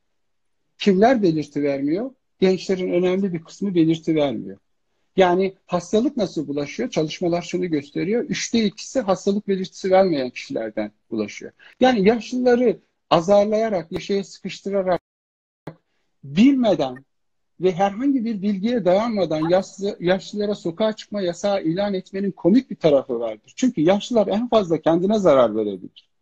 Kimler 0.78 1.24
belirti 1.24 1.64
vermiyor? 1.64 2.12
Gençlerin 2.40 2.94
önemli 2.94 3.34
bir 3.34 3.44
kısmı 3.44 3.76
belirti 3.76 4.16
vermiyor. 4.16 4.58
Yani 5.16 5.54
hastalık 5.66 6.18
nasıl 6.18 6.48
bulaşıyor? 6.48 6.90
Çalışmalar 6.90 7.42
şunu 7.42 7.70
gösteriyor. 7.70 8.24
Üçte 8.24 8.66
ikisi 8.66 9.00
hastalık 9.02 9.48
belirtisi 9.48 9.92
vermeyen 9.92 10.30
kişilerden 10.30 10.92
bulaşıyor. 11.12 11.52
Yani 11.80 12.08
yaşlıları 12.08 12.80
azarlayarak, 13.10 13.92
yaşaya 13.92 14.24
sıkıştırarak, 14.24 15.02
bilmeden 16.24 17.06
ve 17.62 17.72
herhangi 17.72 18.26
bir 18.26 18.42
bilgiye 18.42 18.86
dayanmadan 18.86 19.50
yaşlı, 19.50 19.98
yaşlılara 20.00 20.56
sokağa 20.56 20.94
çıkma 20.94 21.22
yasağı 21.22 21.64
ilan 21.64 21.94
etmenin 21.94 22.32
komik 22.32 22.70
bir 22.70 22.76
tarafı 22.76 23.20
vardır. 23.20 23.54
Çünkü 23.56 23.82
yaşlılar 23.82 24.28
en 24.28 24.50
fazla 24.50 24.82
kendine 24.82 25.20
zarar 25.20 25.56
verebilir. 25.56 26.13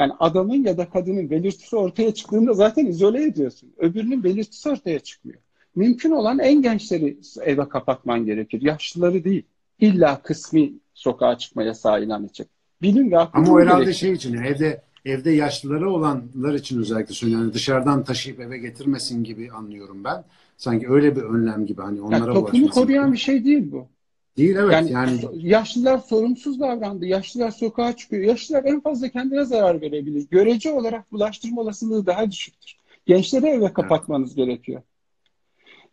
Yani 0.00 0.12
adamın 0.20 0.64
ya 0.64 0.78
da 0.78 0.90
kadının 0.90 1.30
belirtisi 1.30 1.76
ortaya 1.76 2.14
çıktığında 2.14 2.52
zaten 2.52 2.86
izole 2.86 3.24
ediyorsun. 3.24 3.72
Öbürünün 3.78 4.24
belirtisi 4.24 4.68
ortaya 4.68 4.98
çıkmıyor. 4.98 5.38
Mümkün 5.76 6.10
olan 6.10 6.38
en 6.38 6.62
gençleri 6.62 7.16
eve 7.40 7.68
kapatman 7.68 8.26
gerekir. 8.26 8.62
Yaşlıları 8.62 9.24
değil. 9.24 9.42
İlla 9.80 10.22
kısmi 10.22 10.72
sokağa 10.94 11.38
çıkma 11.38 11.62
yasağı 11.62 12.04
ilan 12.04 12.24
edecek. 12.24 12.48
Bilim 12.82 13.12
ve 13.12 13.18
Ama 13.18 13.52
o 13.52 13.60
herhalde 13.60 13.82
gerekir. 13.82 13.98
şey 13.98 14.12
için 14.12 14.34
evde 14.34 14.82
evde 15.04 15.30
yaşlıları 15.30 15.90
olanlar 15.90 16.54
için 16.54 16.80
özellikle 16.80 17.14
söylüyorum. 17.14 17.44
Yani 17.44 17.54
dışarıdan 17.54 18.04
taşıyıp 18.04 18.40
eve 18.40 18.58
getirmesin 18.58 19.24
gibi 19.24 19.50
anlıyorum 19.52 20.04
ben. 20.04 20.24
Sanki 20.56 20.88
öyle 20.88 21.16
bir 21.16 21.22
önlem 21.22 21.66
gibi 21.66 21.82
hani 21.82 22.00
onlara 22.00 22.18
yani 22.18 22.34
toplumu 22.34 22.68
koruyan 22.68 23.06
gibi. 23.06 23.12
bir 23.12 23.20
şey 23.20 23.44
değil 23.44 23.72
bu. 23.72 23.88
Değil 24.36 24.56
evet 24.56 24.72
yani, 24.72 24.92
yani 24.92 25.20
yaşlılar 25.34 25.98
sorumsuz 25.98 26.60
davrandı. 26.60 27.06
Yaşlılar 27.06 27.50
sokağa 27.50 27.96
çıkıyor. 27.96 28.22
Yaşlılar 28.22 28.64
en 28.64 28.80
fazla 28.80 29.08
kendine 29.08 29.44
zarar 29.44 29.80
verebilir. 29.80 30.26
Görece 30.30 30.72
olarak 30.72 31.12
bulaştırma 31.12 31.60
olasılığı 31.60 32.06
daha 32.06 32.30
düşüktür. 32.30 32.76
Gençleri 33.06 33.46
eve 33.46 33.72
kapatmanız 33.72 34.28
evet. 34.28 34.36
gerekiyor. 34.36 34.82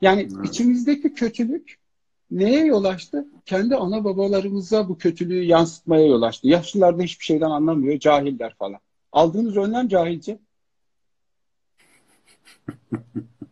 Yani 0.01 0.21
evet. 0.21 0.49
içimizdeki 0.49 1.13
kötülük 1.13 1.77
neye 2.31 2.65
yol 2.65 2.83
açtı? 2.83 3.25
Kendi 3.45 3.75
ana 3.75 4.03
babalarımıza 4.03 4.89
bu 4.89 4.97
kötülüğü 4.97 5.43
yansıtmaya 5.43 6.07
yol 6.07 6.21
açtı. 6.21 6.47
Yaşlılar 6.47 6.99
da 6.99 7.03
hiçbir 7.03 7.25
şeyden 7.25 7.49
anlamıyor, 7.49 7.99
cahiller 7.99 8.55
falan. 8.59 8.79
Aldığınız 9.11 9.57
önlem 9.57 9.87
cahilce. 9.87 10.39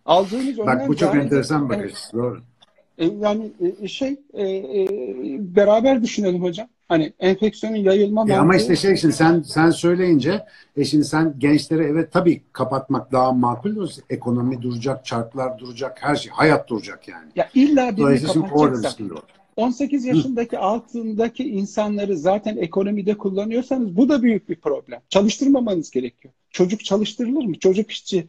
Aldığınız 0.05 0.59
önlem 0.59 0.79
Bak 0.79 0.87
bu 0.87 0.95
çok 0.95 0.99
cahilce. 0.99 1.25
enteresan 1.25 1.69
bakış. 1.69 1.81
Evet. 1.83 2.11
Doğru. 2.13 2.41
E, 2.97 3.05
yani 3.05 3.51
e, 3.81 3.87
şey 3.87 4.19
e, 4.33 4.43
e, 4.43 4.87
beraber 5.39 6.03
düşünelim 6.03 6.43
hocam. 6.43 6.67
Hani 6.87 7.13
enfeksiyonun 7.19 7.77
yayılma 7.77 8.25
e 8.29 8.35
Ama 8.35 8.55
işte 8.55 8.75
şey 8.75 8.95
şimdi 8.95 9.13
sen 9.13 9.41
sen 9.41 9.69
söyleyince 9.69 10.45
e 10.77 10.85
şimdi 10.85 11.05
sen 11.05 11.35
gençleri 11.37 11.83
evet 11.83 12.11
tabii 12.11 12.41
kapatmak 12.53 13.11
daha 13.11 13.31
makul. 13.31 13.89
Ekonomi 14.09 14.61
duracak, 14.61 15.05
çarklar 15.05 15.59
duracak, 15.59 15.97
her 16.01 16.15
şey 16.15 16.31
hayat 16.31 16.69
duracak 16.69 17.07
yani. 17.07 17.31
Ya 17.35 17.49
illa 17.53 17.97
birini 17.97 18.23
kapatacaksak. 18.23 18.99
18 19.55 20.05
yaşındaki 20.05 20.57
Hı. 20.57 20.61
altındaki 20.61 21.43
insanları 21.49 22.17
zaten 22.17 22.57
ekonomide 22.57 23.17
kullanıyorsanız 23.17 23.97
bu 23.97 24.09
da 24.09 24.23
büyük 24.23 24.49
bir 24.49 24.55
problem. 24.55 25.01
Çalıştırmamanız 25.09 25.91
gerekiyor. 25.91 26.33
Çocuk 26.51 26.85
çalıştırılır 26.85 27.45
mı? 27.45 27.59
Çocuk 27.59 27.91
işçi 27.91 28.27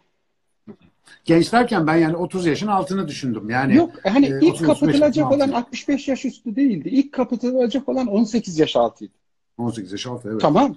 Genç 1.24 1.52
derken 1.52 1.86
ben 1.86 1.96
yani 1.96 2.16
30 2.16 2.46
yaşın 2.46 2.66
altını 2.66 3.08
düşündüm. 3.08 3.50
Yani 3.50 3.76
Yok 3.76 3.90
hani 4.02 4.26
e, 4.26 4.38
ilk 4.42 4.64
kapatılacak 4.64 5.32
olan 5.32 5.48
65 5.48 6.08
yaş 6.08 6.24
üstü 6.24 6.56
değildi. 6.56 6.88
İlk 6.88 7.12
kapatılacak 7.12 7.88
olan 7.88 8.06
18 8.06 8.58
yaş 8.58 8.76
altıydı. 8.76 9.12
18 9.58 9.92
yaş 9.92 10.06
altı 10.06 10.28
evet. 10.30 10.40
Tamam. 10.40 10.76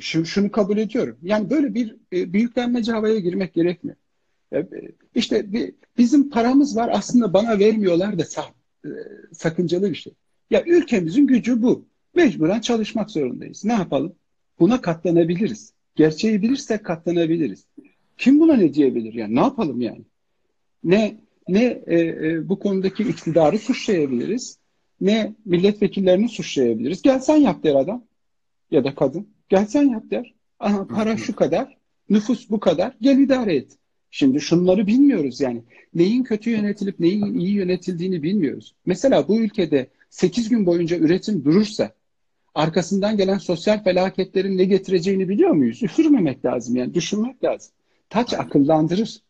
Şu, 0.00 0.26
şunu 0.26 0.50
kabul 0.50 0.78
ediyorum. 0.78 1.16
Yani 1.22 1.50
böyle 1.50 1.74
bir 1.74 1.96
e, 2.12 2.32
büyüklenmece 2.32 2.92
havaya 2.92 3.18
girmek 3.18 3.54
gerekmiyor. 3.54 3.96
E, 4.54 4.68
işte 5.14 5.52
bir, 5.52 5.74
bizim 5.98 6.30
paramız 6.30 6.76
var 6.76 6.90
aslında 6.92 7.32
bana 7.32 7.58
vermiyorlar 7.58 8.18
da 8.18 8.24
sah, 8.24 8.50
e, 8.84 8.88
sakıncalı 9.32 9.90
bir 9.90 9.94
şey. 9.94 10.12
Ya 10.50 10.64
ülkemizin 10.64 11.26
gücü 11.26 11.62
bu. 11.62 11.84
Mecburen 12.14 12.60
çalışmak 12.60 13.10
zorundayız. 13.10 13.64
Ne 13.64 13.72
yapalım? 13.72 14.14
Buna 14.58 14.80
katlanabiliriz. 14.80 15.72
Gerçeği 15.94 16.42
bilirsek 16.42 16.84
katlanabiliriz. 16.84 17.66
Kim 18.20 18.40
buna 18.40 18.56
ne 18.56 18.74
diyebilir? 18.74 19.14
Yani 19.14 19.34
ne 19.34 19.40
yapalım 19.40 19.80
yani? 19.80 20.02
Ne 20.84 21.16
ne 21.48 21.82
e, 21.86 21.98
e, 21.98 22.48
bu 22.48 22.58
konudaki 22.58 23.02
iktidarı 23.02 23.58
suçlayabiliriz, 23.58 24.58
ne 25.00 25.34
milletvekillerini 25.44 26.28
suçlayabiliriz. 26.28 27.02
Gel 27.02 27.18
sen 27.18 27.36
yap 27.36 27.62
der 27.62 27.74
adam 27.74 28.04
ya 28.70 28.84
da 28.84 28.94
kadın. 28.94 29.28
Gel 29.48 29.66
sen 29.66 29.82
yap 29.82 30.02
der. 30.10 30.34
Aha, 30.58 30.86
para 30.86 31.16
şu 31.16 31.36
kadar, 31.36 31.76
nüfus 32.10 32.50
bu 32.50 32.60
kadar, 32.60 32.96
gel 33.00 33.18
idare 33.18 33.56
et. 33.56 33.72
Şimdi 34.10 34.40
şunları 34.40 34.86
bilmiyoruz 34.86 35.40
yani. 35.40 35.62
Neyin 35.94 36.22
kötü 36.22 36.50
yönetilip 36.50 37.00
neyin 37.00 37.38
iyi 37.38 37.52
yönetildiğini 37.52 38.22
bilmiyoruz. 38.22 38.74
Mesela 38.86 39.28
bu 39.28 39.40
ülkede 39.40 39.86
8 40.10 40.48
gün 40.48 40.66
boyunca 40.66 40.96
üretim 40.96 41.44
durursa 41.44 41.92
arkasından 42.54 43.16
gelen 43.16 43.38
sosyal 43.38 43.84
felaketlerin 43.84 44.58
ne 44.58 44.64
getireceğini 44.64 45.28
biliyor 45.28 45.50
muyuz? 45.50 45.82
Üfürmemek 45.82 46.44
lazım 46.44 46.76
yani 46.76 46.94
düşünmek 46.94 47.44
lazım. 47.44 47.72
Taç 48.10 48.34
akıllandırır. 48.34 49.20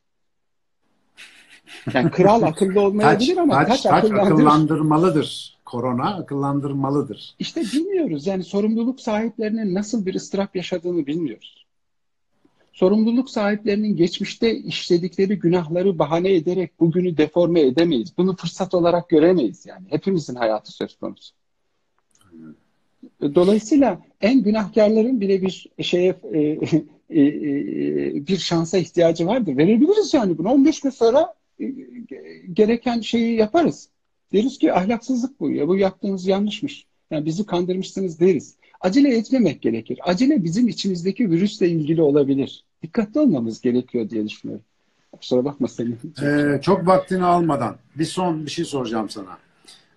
Yani 1.95 2.11
kral 2.11 2.43
akıllı 2.43 2.81
olmayabilir 2.81 3.35
taç, 3.35 3.39
ama 3.39 3.55
taç, 3.55 3.69
taç, 3.69 3.83
taç 3.83 4.05
akıllandırır. 4.05 4.33
akıllandırmalıdır. 4.33 5.59
Korona 5.65 6.15
akıllandırmalıdır. 6.15 7.35
İşte 7.39 7.63
bilmiyoruz. 7.63 8.27
Yani 8.27 8.45
sorumluluk 8.45 9.01
sahiplerinin 9.01 9.75
nasıl 9.75 10.07
bir 10.07 10.15
ıstırap 10.15 10.57
yaşadığını 10.57 11.07
bilmiyoruz. 11.07 11.67
Sorumluluk 12.73 13.31
sahiplerinin 13.31 13.97
geçmişte 13.97 14.57
işledikleri 14.57 15.39
günahları 15.39 15.99
bahane 15.99 16.35
ederek 16.35 16.81
bugünü 16.81 17.17
deforme 17.17 17.61
edemeyiz. 17.61 18.13
Bunu 18.19 18.37
fırsat 18.37 18.75
olarak 18.75 19.09
göremeyiz 19.09 19.67
yani. 19.67 19.87
Hepimizin 19.91 20.35
hayatı 20.35 20.73
söz 20.73 20.97
konusu. 20.99 21.35
Dolayısıyla 23.23 24.01
en 24.21 24.43
günahkarların 24.43 25.21
bile 25.21 25.43
bir 25.43 25.67
şeye 25.83 26.21
e, 26.35 26.59
e, 27.11 27.21
e, 27.21 28.27
bir 28.27 28.37
şansa 28.37 28.79
ihtiyacı 28.79 29.27
vardır. 29.27 29.57
Verebiliriz 29.57 30.15
yani 30.15 30.39
bunu. 30.39 30.49
15 30.49 30.81
gün 30.81 30.91
sonra 30.91 31.35
e, 31.61 31.65
gereken 32.53 33.01
şeyi 33.01 33.37
yaparız. 33.37 33.89
Deriz 34.33 34.59
ki 34.59 34.73
ahlaksızlık 34.73 35.41
bu 35.41 35.51
ya. 35.51 35.69
Bu 35.69 35.77
yaptığınız 35.77 36.27
yanlışmış. 36.27 36.87
Yani 37.11 37.27
bizi 37.27 37.47
kandırmışsınız 37.47 38.21
deriz. 38.21 38.55
Acele 38.81 39.17
etmemek 39.17 39.63
gerekir. 39.63 39.99
Acele 40.03 40.45
bizim 40.45 40.69
içimizdeki 40.69 41.31
virüsle 41.31 41.69
ilgili 41.69 42.03
olabilir. 42.03 42.65
Dikkatli 42.83 43.21
olmamız 43.21 43.61
gerekiyor 43.61 44.11
diye 44.11 44.29
düşünüyorum. 44.29 44.65
Kusura 45.13 45.45
bakma 45.45 45.69
senin. 45.69 45.99
Ee, 46.23 46.61
çok 46.63 46.87
vaktini 46.87 47.25
almadan 47.25 47.77
bir 47.95 48.05
son 48.05 48.47
bir 48.47 48.51
şey 48.51 48.65
soracağım 48.65 49.11
sana. 49.11 49.39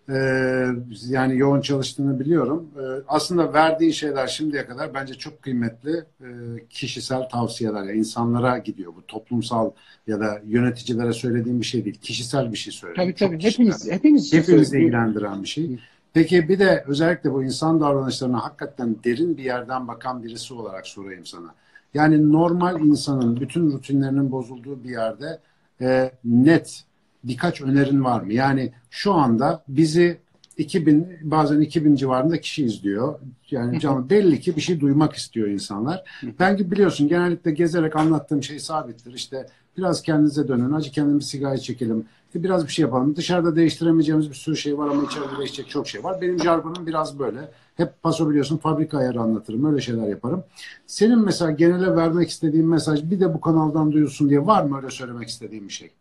Ee, 0.09 0.67
yani 1.07 1.37
yoğun 1.37 1.61
çalıştığını 1.61 2.19
biliyorum. 2.19 2.67
Ee, 2.77 3.03
aslında 3.07 3.53
verdiğin 3.53 3.91
şeyler 3.91 4.27
şimdiye 4.27 4.65
kadar 4.65 4.93
bence 4.93 5.13
çok 5.13 5.41
kıymetli 5.41 6.03
e, 6.21 6.27
kişisel 6.69 7.29
tavsiyeler. 7.29 7.83
Yani 7.83 7.97
insanlara 7.97 8.57
gidiyor 8.57 8.93
bu 8.95 9.07
toplumsal 9.07 9.71
ya 10.07 10.19
da 10.19 10.41
yöneticilere 10.47 11.13
söylediğim 11.13 11.59
bir 11.61 11.65
şey 11.65 11.85
değil. 11.85 11.99
Kişisel 12.01 12.51
bir 12.51 12.57
şey 12.57 12.73
söylüyorum. 12.73 13.03
Tabii 13.03 13.29
tabii. 13.29 13.43
hepimiz, 13.43 13.91
hepimiz, 13.91 14.33
hepimiz 14.33 14.73
ilgilendiren 14.73 15.43
bir 15.43 15.47
şey. 15.47 15.79
Peki 16.13 16.49
bir 16.49 16.59
de 16.59 16.83
özellikle 16.87 17.33
bu 17.33 17.43
insan 17.43 17.81
davranışlarına 17.81 18.43
hakikaten 18.43 18.95
derin 19.03 19.37
bir 19.37 19.43
yerden 19.43 19.87
bakan 19.87 20.23
birisi 20.23 20.53
olarak 20.53 20.87
sorayım 20.87 21.25
sana. 21.25 21.55
Yani 21.93 22.31
normal 22.31 22.81
insanın 22.81 23.39
bütün 23.39 23.71
rutinlerinin 23.71 24.31
bozulduğu 24.31 24.83
bir 24.83 24.89
yerde 24.89 25.39
e, 25.81 26.11
net 26.23 26.83
birkaç 27.23 27.61
önerin 27.61 28.03
var 28.03 28.21
mı? 28.21 28.33
Yani 28.33 28.71
şu 28.89 29.13
anda 29.13 29.63
bizi 29.67 30.23
2000 30.57 31.07
bazen 31.21 31.61
2000 31.61 31.95
civarında 31.95 32.41
kişi 32.41 32.65
izliyor. 32.65 33.19
Yani 33.51 33.79
canım 33.79 34.07
belli 34.09 34.39
ki 34.39 34.55
bir 34.55 34.61
şey 34.61 34.79
duymak 34.79 35.13
istiyor 35.13 35.47
insanlar. 35.47 36.03
Ben 36.39 36.57
gibi 36.57 36.71
biliyorsun 36.71 37.07
genellikle 37.07 37.51
gezerek 37.51 37.95
anlattığım 37.95 38.43
şey 38.43 38.59
sabittir. 38.59 39.13
İşte 39.13 39.47
biraz 39.77 40.01
kendinize 40.01 40.47
dönün, 40.47 40.71
acı 40.71 40.91
kendimizi 40.91 41.27
sigara 41.27 41.57
çekelim. 41.57 42.05
İşte 42.27 42.43
biraz 42.43 42.67
bir 42.67 42.71
şey 42.71 42.83
yapalım. 42.83 43.15
Dışarıda 43.15 43.55
değiştiremeyeceğimiz 43.55 44.29
bir 44.29 44.35
sürü 44.35 44.57
şey 44.57 44.77
var 44.77 44.87
ama 44.87 45.03
içeride 45.03 45.37
değişecek 45.39 45.69
çok 45.69 45.87
şey 45.87 46.03
var. 46.03 46.21
Benim 46.21 46.39
jargonum 46.39 46.87
biraz 46.87 47.19
böyle. 47.19 47.51
Hep 47.75 48.03
paso 48.03 48.29
biliyorsun 48.29 48.57
fabrika 48.57 48.97
ayarı 48.97 49.21
anlatırım. 49.21 49.65
Öyle 49.65 49.81
şeyler 49.81 50.07
yaparım. 50.07 50.43
Senin 50.87 51.25
mesela 51.25 51.51
genele 51.51 51.95
vermek 51.95 52.29
istediğin 52.29 52.65
mesaj 52.67 53.03
bir 53.11 53.19
de 53.19 53.33
bu 53.33 53.41
kanaldan 53.41 53.91
duyulsun 53.91 54.29
diye 54.29 54.45
var 54.45 54.63
mı 54.63 54.77
öyle 54.77 54.89
söylemek 54.89 55.29
istediğin 55.29 55.67
bir 55.67 55.73
şey? 55.73 55.91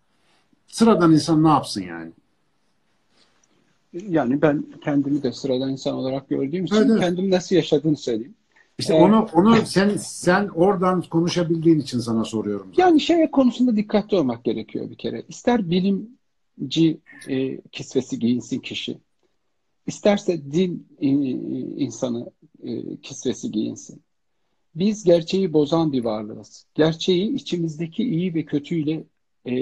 Sıradan 0.73 1.13
insan 1.13 1.45
ne 1.45 1.49
yapsın 1.49 1.83
yani? 1.83 2.13
Yani 4.09 4.43
ben 4.43 4.65
kendimi 4.85 5.23
de 5.23 5.33
sıradan 5.33 5.71
insan 5.71 5.95
olarak 5.95 6.29
gördüğüm 6.29 6.65
için 6.65 6.77
evet, 6.77 7.01
kendimi 7.01 7.31
nasıl 7.31 7.57
yaşadığını 7.57 7.97
söyleyeyim. 7.97 8.35
İşte 8.79 8.95
ee, 8.95 9.03
onu 9.03 9.29
onu 9.33 9.57
sen 9.67 9.97
sen 9.97 10.49
oradan 10.49 11.03
konuşabildiğin 11.03 11.81
için 11.81 11.99
sana 11.99 12.25
soruyorum. 12.25 12.67
Zaten. 12.71 12.83
Yani 12.83 13.01
şey 13.01 13.31
konusunda 13.31 13.77
dikkatli 13.77 14.17
olmak 14.17 14.45
gerekiyor 14.45 14.91
bir 14.91 14.95
kere. 14.95 15.23
İster 15.29 15.71
bilimci 15.71 16.99
e, 17.29 17.61
kisvesi 17.61 18.19
giyinsin 18.19 18.59
kişi. 18.59 18.99
İsterse 19.87 20.53
din 20.53 20.87
e, 21.01 21.09
insanı 21.85 22.31
e, 22.63 22.97
kisvesi 22.97 23.51
giyinsin. 23.51 24.03
Biz 24.75 25.05
gerçeği 25.05 25.53
bozan 25.53 25.93
bir 25.93 26.05
varlığız. 26.05 26.67
Gerçeği 26.75 27.35
içimizdeki 27.35 28.05
iyi 28.05 28.35
ve 28.35 28.45
kötüyle 28.45 29.05
e, 29.47 29.53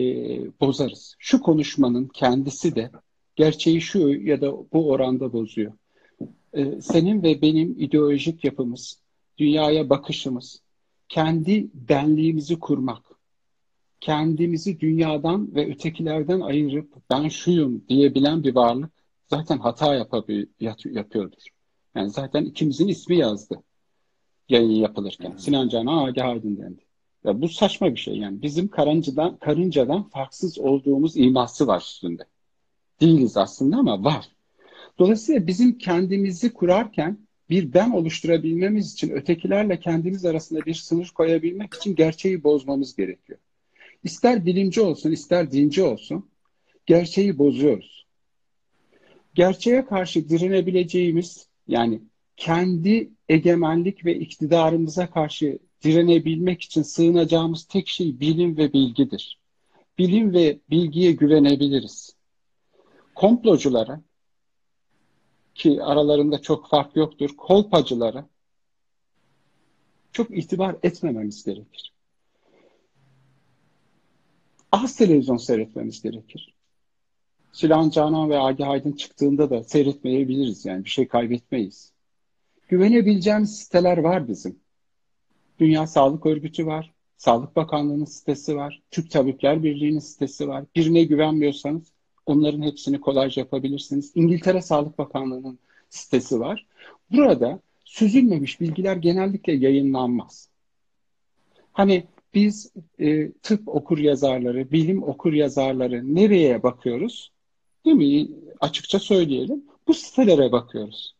bozarız. 0.61 1.15
Şu 1.19 1.41
konuşmanın 1.41 2.09
kendisi 2.09 2.75
de 2.75 2.91
gerçeği 3.37 3.81
şu 3.81 4.09
ya 4.09 4.41
da 4.41 4.53
bu 4.73 4.91
oranda 4.91 5.33
bozuyor. 5.33 5.73
E, 6.53 6.81
senin 6.81 7.23
ve 7.23 7.43
benim 7.43 7.75
ideolojik 7.79 8.45
yapımız, 8.45 9.01
dünyaya 9.39 9.91
bakışımız, 9.91 10.63
kendi 11.09 11.71
benliğimizi 11.75 12.59
kurmak, 12.59 13.03
kendimizi 14.01 14.81
dünyadan 14.81 15.55
ve 15.55 15.71
ötekilerden 15.71 16.41
ayırıp 16.41 16.95
ben 17.11 17.29
şuyum 17.29 17.85
diyebilen 17.89 18.43
bir 18.43 18.55
varlık 18.55 18.91
zaten 19.29 19.59
hata 19.59 19.95
yapıyordur. 20.91 21.43
Yani 21.95 22.11
zaten 22.11 22.45
ikimizin 22.45 22.89
ismi 22.89 23.17
yazdı 23.17 23.63
yayın 24.49 24.71
yapılırken. 24.71 25.37
Sinan 25.37 25.69
Can'a 25.69 26.05
Agah 26.05 26.29
Aydın 26.29 26.57
dendi. 26.57 26.90
Ya 27.25 27.41
bu 27.41 27.49
saçma 27.49 27.91
bir 27.95 28.01
şey 28.01 28.17
yani. 28.17 28.43
Bizim 28.43 28.69
karıncadan, 28.69 29.37
karıncadan 29.37 30.03
farksız 30.03 30.59
olduğumuz 30.59 31.17
iması 31.17 31.67
var 31.67 31.81
üstünde. 31.81 32.23
Değiliz 33.01 33.37
aslında 33.37 33.77
ama 33.77 34.05
var. 34.05 34.29
Dolayısıyla 34.99 35.47
bizim 35.47 35.79
kendimizi 35.79 36.53
kurarken 36.53 37.19
bir 37.51 37.75
ben 37.75 37.91
oluşturabilmemiz 37.91 38.93
için 38.93 39.11
ötekilerle 39.11 39.81
kendimiz 39.81 40.25
arasında 40.25 40.67
bir 40.67 40.75
sınır 40.75 41.11
koyabilmek 41.15 41.75
için 41.75 41.95
gerçeği 41.95 42.45
bozmamız 42.45 42.97
gerekiyor. 42.97 43.39
İster 44.05 44.47
bilimci 44.47 44.81
olsun, 44.81 45.13
ister 45.13 45.53
dinci 45.53 45.83
olsun 45.83 46.31
gerçeği 46.87 47.39
bozuyoruz. 47.39 48.07
Gerçeğe 49.35 49.85
karşı 49.85 50.29
direnebileceğimiz 50.29 51.47
yani 51.69 52.01
kendi 52.37 53.11
egemenlik 53.29 54.05
ve 54.05 54.15
iktidarımıza 54.19 55.11
karşı 55.11 55.59
direnebilmek 55.85 56.63
için 56.63 56.83
sığınacağımız 56.83 57.65
tek 57.65 57.89
şey 57.89 58.21
bilim 58.21 58.57
ve 58.57 58.73
bilgidir. 58.73 59.39
Bilim 59.99 60.35
ve 60.35 60.59
bilgiye 60.71 61.13
güvenebiliriz. 61.13 62.17
Komploculara 63.15 64.01
ki 65.55 65.83
aralarında 65.83 66.43
çok 66.43 66.69
fark 66.69 66.97
yoktur, 66.97 67.31
kolpacılara 67.37 68.29
çok 70.13 70.39
itibar 70.39 70.77
etmememiz 70.83 71.45
gerekir. 71.45 71.93
Az 74.73 74.97
televizyon 74.97 75.37
seyretmemiz 75.37 76.03
gerekir. 76.03 76.55
Sinan 77.53 77.91
Canan 77.91 78.31
ve 78.31 78.39
Agi 78.39 78.65
Aydın 78.65 78.93
çıktığında 78.93 79.51
da 79.51 79.65
seyretmeyebiliriz 79.65 80.65
yani 80.65 80.85
bir 80.85 80.91
şey 80.91 81.09
kaybetmeyiz. 81.09 81.93
Güvenebileceğimiz 82.69 83.59
siteler 83.59 83.99
var 83.99 84.29
bizim. 84.29 84.61
Dünya 85.61 85.87
Sağlık 85.87 86.27
Örgütü 86.27 86.67
var. 86.67 86.93
Sağlık 87.17 87.57
Bakanlığı'nın 87.57 88.05
sitesi 88.05 88.57
var. 88.57 88.83
Türk 88.91 89.11
Tabipler 89.11 89.63
Birliği'nin 89.63 89.99
sitesi 89.99 90.49
var. 90.49 90.65
Birine 90.77 91.05
güvenmiyorsanız 91.05 91.93
onların 92.27 92.63
hepsini 92.63 93.01
kolayca 93.01 93.43
yapabilirsiniz. 93.43 94.13
İngiltere 94.15 94.63
Sağlık 94.63 94.99
Bakanlığı'nın 94.99 95.59
sitesi 95.91 96.41
var. 96.41 96.67
Burada 97.11 97.61
süzülmemiş 97.85 98.61
bilgiler 98.61 98.97
genellikle 98.97 99.53
yayınlanmaz. 99.53 100.49
Hani 101.73 102.05
biz 102.35 102.73
e, 102.99 103.33
tıp 103.33 103.69
okur 103.69 103.99
yazarları, 103.99 104.71
bilim 104.71 105.03
okur 105.03 105.33
yazarları 105.33 106.15
nereye 106.15 106.63
bakıyoruz? 106.63 107.33
Değil 107.85 107.97
mi? 107.97 108.29
Açıkça 108.61 108.99
söyleyelim. 108.99 109.65
Bu 109.89 109.95
sitelere 109.95 110.53
bakıyoruz. 110.53 111.15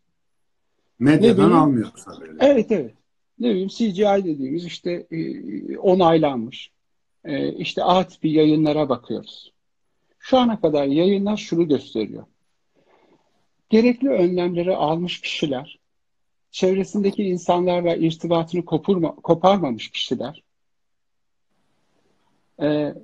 Medyadan 0.99 1.53
almıyoruz 1.53 2.07
haberi. 2.07 2.31
Evet 2.41 2.73
evet. 2.73 3.00
Ne 3.41 3.51
bileyim 3.51 3.69
CGI 3.69 4.25
dediğimiz 4.25 4.65
işte 4.65 5.07
e, 5.11 5.79
onaylanmış. 5.79 6.71
E, 7.25 7.53
işte 7.53 7.85
A 7.85 8.07
tipi 8.07 8.29
yayınlara 8.29 8.89
bakıyoruz. 8.89 9.53
Şu 10.19 10.39
ana 10.39 10.61
kadar 10.61 10.87
yayınlar 10.87 11.37
şunu 11.37 11.69
gösteriyor. 11.69 12.25
Gerekli 13.71 14.09
önlemleri 14.09 14.77
almış 14.77 15.21
kişiler, 15.21 15.79
çevresindeki 16.51 17.23
insanlarla 17.23 17.97
irtibatını 17.97 18.65
kopurma, 18.65 19.15
koparmamış 19.15 19.91
kişiler, 19.91 20.43
e, 22.63 22.95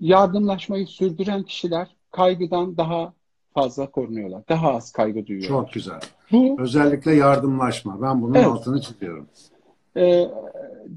yardımlaşmayı 0.00 0.86
sürdüren 0.86 1.42
kişiler 1.42 1.88
kaygıdan 2.10 2.76
daha 2.76 3.14
fazla 3.54 3.90
korunuyorlar. 3.90 4.42
Daha 4.48 4.74
az 4.74 4.92
kaygı 4.92 5.26
duyuyorlar. 5.26 5.48
Çok 5.48 5.72
güzel. 5.72 6.00
Bu 6.32 6.56
özellikle 6.60 7.14
yardımlaşma. 7.14 8.02
Ben 8.02 8.22
bunun 8.22 8.34
evet, 8.34 8.46
altını 8.46 8.80
çiziyorum. 8.80 9.28
E, 9.96 10.28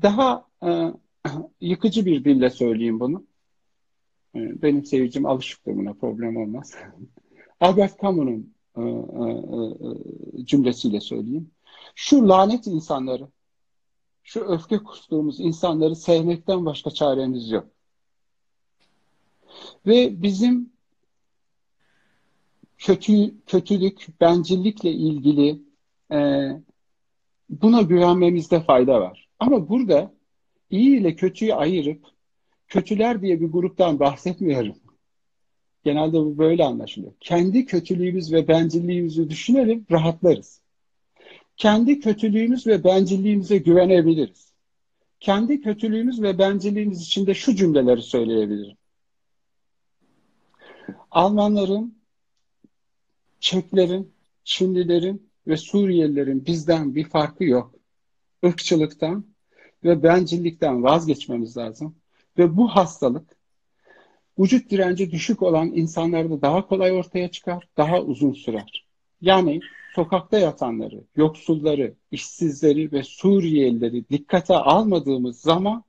daha 0.02 0.46
e, 0.66 0.94
yıkıcı 1.62 2.06
bir 2.06 2.26
dille 2.26 2.50
söyleyeyim 2.50 3.00
bunu. 3.00 3.24
E, 4.36 4.62
benim 4.62 4.86
seyircim 4.86 5.26
alışıktır 5.26 5.76
buna 5.78 5.94
problem 5.94 6.38
olmaz. 6.38 6.74
Albert 7.60 8.02
Camus'un 8.02 8.54
e, 8.78 8.82
e, 8.82 8.86
e, 10.42 10.46
cümlesiyle 10.46 11.02
söyleyeyim. 11.02 11.52
Şu 11.96 12.30
lanet 12.30 12.68
insanları, 12.68 13.28
şu 14.24 14.40
öfke 14.40 14.78
kustuğumuz 14.78 15.40
insanları 15.40 15.96
sevmekten 15.96 16.66
başka 16.66 16.92
çaremiz 16.92 17.52
yok. 17.52 17.68
Ve 19.86 20.22
bizim 20.22 20.75
kötü 22.78 23.46
kötülük, 23.46 24.08
bencillikle 24.22 24.92
ilgili 24.92 25.62
e, 26.12 26.50
buna 27.50 27.82
güvenmemizde 27.82 28.60
fayda 28.60 29.02
var. 29.02 29.28
Ama 29.40 29.70
burada 29.70 30.14
iyi 30.70 31.00
ile 31.00 31.16
kötüyü 31.16 31.54
ayırıp 31.54 32.06
kötüler 32.68 33.22
diye 33.22 33.42
bir 33.42 33.48
gruptan 33.48 34.00
bahsetmiyorum. 34.00 34.76
Genelde 35.84 36.18
bu 36.18 36.38
böyle 36.38 36.64
anlaşılıyor. 36.64 37.14
Kendi 37.20 37.66
kötülüğümüz 37.66 38.34
ve 38.34 38.48
bencilliğimizi 38.48 39.30
düşünelim, 39.30 39.86
rahatlarız. 39.92 40.62
Kendi 41.58 42.00
kötülüğümüz 42.00 42.68
ve 42.68 42.84
bencilliğimize 42.84 43.58
güvenebiliriz. 43.58 44.54
Kendi 45.20 45.62
kötülüğümüz 45.62 46.22
ve 46.22 46.38
bencilliğimiz 46.38 47.02
içinde 47.02 47.34
şu 47.34 47.56
cümleleri 47.56 48.02
söyleyebilirim. 48.02 48.78
Almanların, 51.12 51.98
Çeklerin, 53.46 54.14
Çinlilerin 54.44 55.30
ve 55.48 55.58
Suriyelilerin 55.58 56.46
bizden 56.46 56.96
bir 56.96 57.10
farkı 57.10 57.44
yok. 57.44 57.74
Irkçılıktan 58.44 59.26
ve 59.84 60.04
bencillikten 60.04 60.84
vazgeçmemiz 60.84 61.58
lazım. 61.58 61.96
Ve 62.38 62.58
bu 62.58 62.68
hastalık 62.68 63.38
vücut 64.40 64.70
direnci 64.70 65.12
düşük 65.12 65.42
olan 65.42 65.68
insanlarda 65.68 66.42
daha 66.42 66.68
kolay 66.68 66.92
ortaya 66.92 67.32
çıkar, 67.32 67.68
daha 67.78 68.02
uzun 68.02 68.34
sürer. 68.34 68.86
Yani 69.22 69.60
sokakta 69.96 70.40
yatanları, 70.40 71.04
yoksulları, 71.16 71.94
işsizleri 72.12 72.92
ve 72.92 73.04
Suriyelileri 73.04 74.10
dikkate 74.10 74.56
almadığımız 74.56 75.40
zaman 75.40 75.84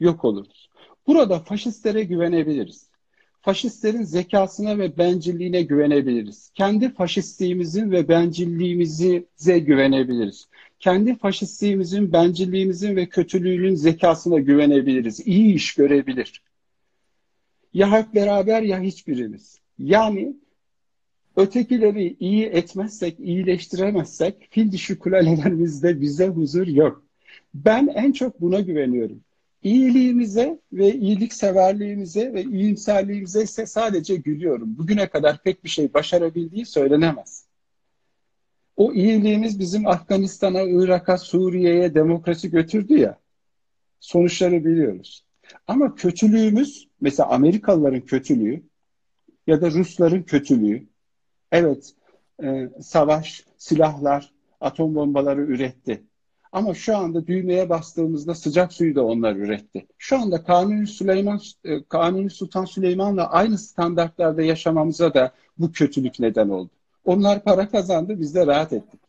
yok 0.00 0.24
oluruz. 0.24 0.70
Burada 1.06 1.38
faşistlere 1.38 2.04
güvenebiliriz. 2.04 2.91
Faşistlerin 3.42 4.02
zekasına 4.02 4.78
ve 4.78 4.98
bencilliğine 4.98 5.62
güvenebiliriz. 5.62 6.50
Kendi 6.54 6.94
faşistliğimizin 6.94 7.90
ve 7.90 8.08
bencilliğimize 8.08 9.58
güvenebiliriz. 9.58 10.48
Kendi 10.80 11.16
faşistliğimizin, 11.16 12.12
bencilliğimizin 12.12 12.96
ve 12.96 13.06
kötülüğünün 13.06 13.74
zekasına 13.74 14.38
güvenebiliriz. 14.38 15.26
İyi 15.26 15.54
iş 15.54 15.74
görebilir. 15.74 16.42
Ya 17.74 17.92
hep 17.92 18.14
beraber 18.14 18.62
ya 18.62 18.80
hiçbirimiz. 18.80 19.60
Yani 19.78 20.36
ötekileri 21.36 22.16
iyi 22.20 22.44
etmezsek, 22.44 23.20
iyileştiremezsek 23.20 24.48
fil 24.50 24.72
dişi 24.72 24.98
kulelerimizde 24.98 26.00
bize 26.00 26.26
huzur 26.26 26.66
yok. 26.66 27.04
Ben 27.54 27.86
en 27.86 28.12
çok 28.12 28.40
buna 28.40 28.60
güveniyorum. 28.60 29.20
İyiliğimize 29.62 30.58
ve 30.72 30.94
iyilikseverliğimize 30.94 32.34
ve 32.34 32.42
iyimserliğimize 32.42 33.42
ise 33.42 33.66
sadece 33.66 34.16
gülüyorum. 34.16 34.78
Bugüne 34.78 35.08
kadar 35.08 35.42
pek 35.42 35.64
bir 35.64 35.68
şey 35.68 35.94
başarabildiği 35.94 36.66
söylenemez. 36.66 37.46
O 38.76 38.92
iyiliğimiz 38.92 39.58
bizim 39.58 39.86
Afganistan'a, 39.86 40.62
Irak'a, 40.62 41.18
Suriye'ye 41.18 41.94
demokrasi 41.94 42.50
götürdü 42.50 42.98
ya. 42.98 43.18
Sonuçları 44.00 44.64
biliyoruz. 44.64 45.24
Ama 45.66 45.94
kötülüğümüz, 45.94 46.88
mesela 47.00 47.28
Amerikalıların 47.28 48.00
kötülüğü 48.00 48.62
ya 49.46 49.60
da 49.60 49.70
Rusların 49.70 50.22
kötülüğü, 50.22 50.86
evet 51.52 51.94
e, 52.42 52.68
savaş, 52.80 53.44
silahlar, 53.58 54.32
atom 54.60 54.94
bombaları 54.94 55.40
üretti. 55.42 56.02
Ama 56.52 56.74
şu 56.74 56.96
anda 56.96 57.26
düğmeye 57.26 57.68
bastığımızda 57.68 58.34
sıcak 58.34 58.72
suyu 58.72 58.94
da 58.94 59.04
onlar 59.04 59.36
üretti. 59.36 59.86
Şu 59.98 60.18
anda 60.18 60.44
Kanuni 60.44 60.86
Süleyman 60.86 61.40
e, 61.64 61.84
Kanuni 61.84 62.30
Sultan 62.30 62.64
Süleyman'la 62.64 63.30
aynı 63.30 63.58
standartlarda 63.58 64.42
yaşamamıza 64.42 65.14
da 65.14 65.32
bu 65.58 65.72
kötülük 65.72 66.20
neden 66.20 66.48
oldu. 66.48 66.70
Onlar 67.04 67.44
para 67.44 67.68
kazandı, 67.68 68.20
biz 68.20 68.34
de 68.34 68.46
rahat 68.46 68.72
ettik. 68.72 69.00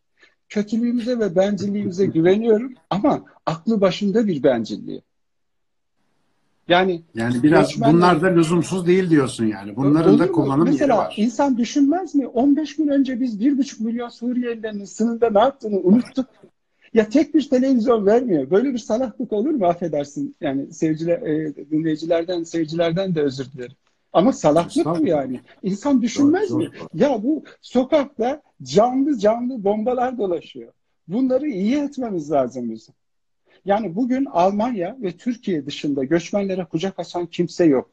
Kötülüğümüze 0.48 1.18
ve 1.18 1.36
bencilliğimize 1.36 2.06
güveniyorum 2.06 2.74
ama 2.90 3.24
aklı 3.46 3.80
başında 3.80 4.26
bir 4.26 4.42
bencilliği. 4.42 5.02
Yani 6.68 7.02
yani 7.14 7.42
biraz 7.42 7.68
göçmenler, 7.68 7.94
bunlar 7.94 8.22
da 8.22 8.26
lüzumsuz 8.26 8.86
değil 8.86 9.10
diyorsun 9.10 9.46
yani. 9.46 9.76
Bunların 9.76 10.18
da 10.18 10.32
kullanım 10.32 10.64
Mesela, 10.64 10.94
yeri 10.94 11.04
var. 11.04 11.14
insan 11.16 11.58
düşünmez 11.58 12.14
mi? 12.14 12.26
15 12.26 12.76
gün 12.76 12.88
önce 12.88 13.20
biz 13.20 13.40
1,5 13.40 13.82
milyon 13.82 14.08
Suriyelilerin 14.08 14.84
sınırda 14.84 15.30
ne 15.30 15.38
yaptığını 15.38 15.80
unuttuk. 15.80 16.26
Ya 16.94 17.08
tek 17.08 17.34
bir 17.34 17.50
televizyon 17.50 18.06
vermiyor. 18.06 18.50
Böyle 18.50 18.72
bir 18.72 18.78
salaklık 18.78 19.32
olur 19.32 19.50
mu 19.50 19.66
affedersin? 19.66 20.36
Yani 20.40 20.72
seyirciler, 20.72 21.22
e, 21.22 21.54
dinleyicilerden, 21.70 22.42
seyircilerden 22.42 23.14
de 23.14 23.22
özür 23.22 23.52
dilerim. 23.52 23.76
Ama 24.12 24.32
salaklık 24.32 24.86
bu 24.86 25.06
yani. 25.06 25.40
İnsan 25.62 26.02
düşünmez 26.02 26.50
doğru, 26.50 26.58
mi? 26.58 26.70
Doğru. 26.80 26.88
Ya 26.94 27.22
bu 27.22 27.44
sokakta 27.62 28.42
canlı 28.62 29.18
canlı 29.18 29.64
bombalar 29.64 30.18
dolaşıyor. 30.18 30.72
Bunları 31.08 31.48
iyi 31.48 31.76
etmemiz 31.76 32.30
lazım 32.30 32.70
bizim. 32.70 32.94
Yani 33.64 33.96
bugün 33.96 34.24
Almanya 34.24 34.96
ve 35.02 35.12
Türkiye 35.12 35.66
dışında 35.66 36.04
göçmenlere 36.04 36.64
kucak 36.64 36.98
açan 36.98 37.26
kimse 37.26 37.64
yok. 37.64 37.90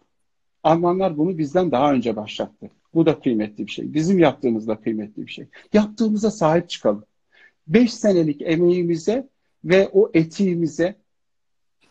Almanlar 0.63 1.17
bunu 1.17 1.37
bizden 1.37 1.71
daha 1.71 1.93
önce 1.93 2.15
başlattı. 2.15 2.69
Bu 2.93 3.05
da 3.05 3.19
kıymetli 3.19 3.65
bir 3.65 3.71
şey. 3.71 3.93
Bizim 3.93 4.19
yaptığımız 4.19 4.67
da 4.67 4.75
kıymetli 4.75 5.27
bir 5.27 5.31
şey. 5.31 5.47
Yaptığımıza 5.73 6.31
sahip 6.31 6.69
çıkalım. 6.69 7.03
Beş 7.67 7.93
senelik 7.93 8.41
emeğimize 8.41 9.27
ve 9.63 9.89
o 9.93 10.11
etiğimize, 10.13 10.95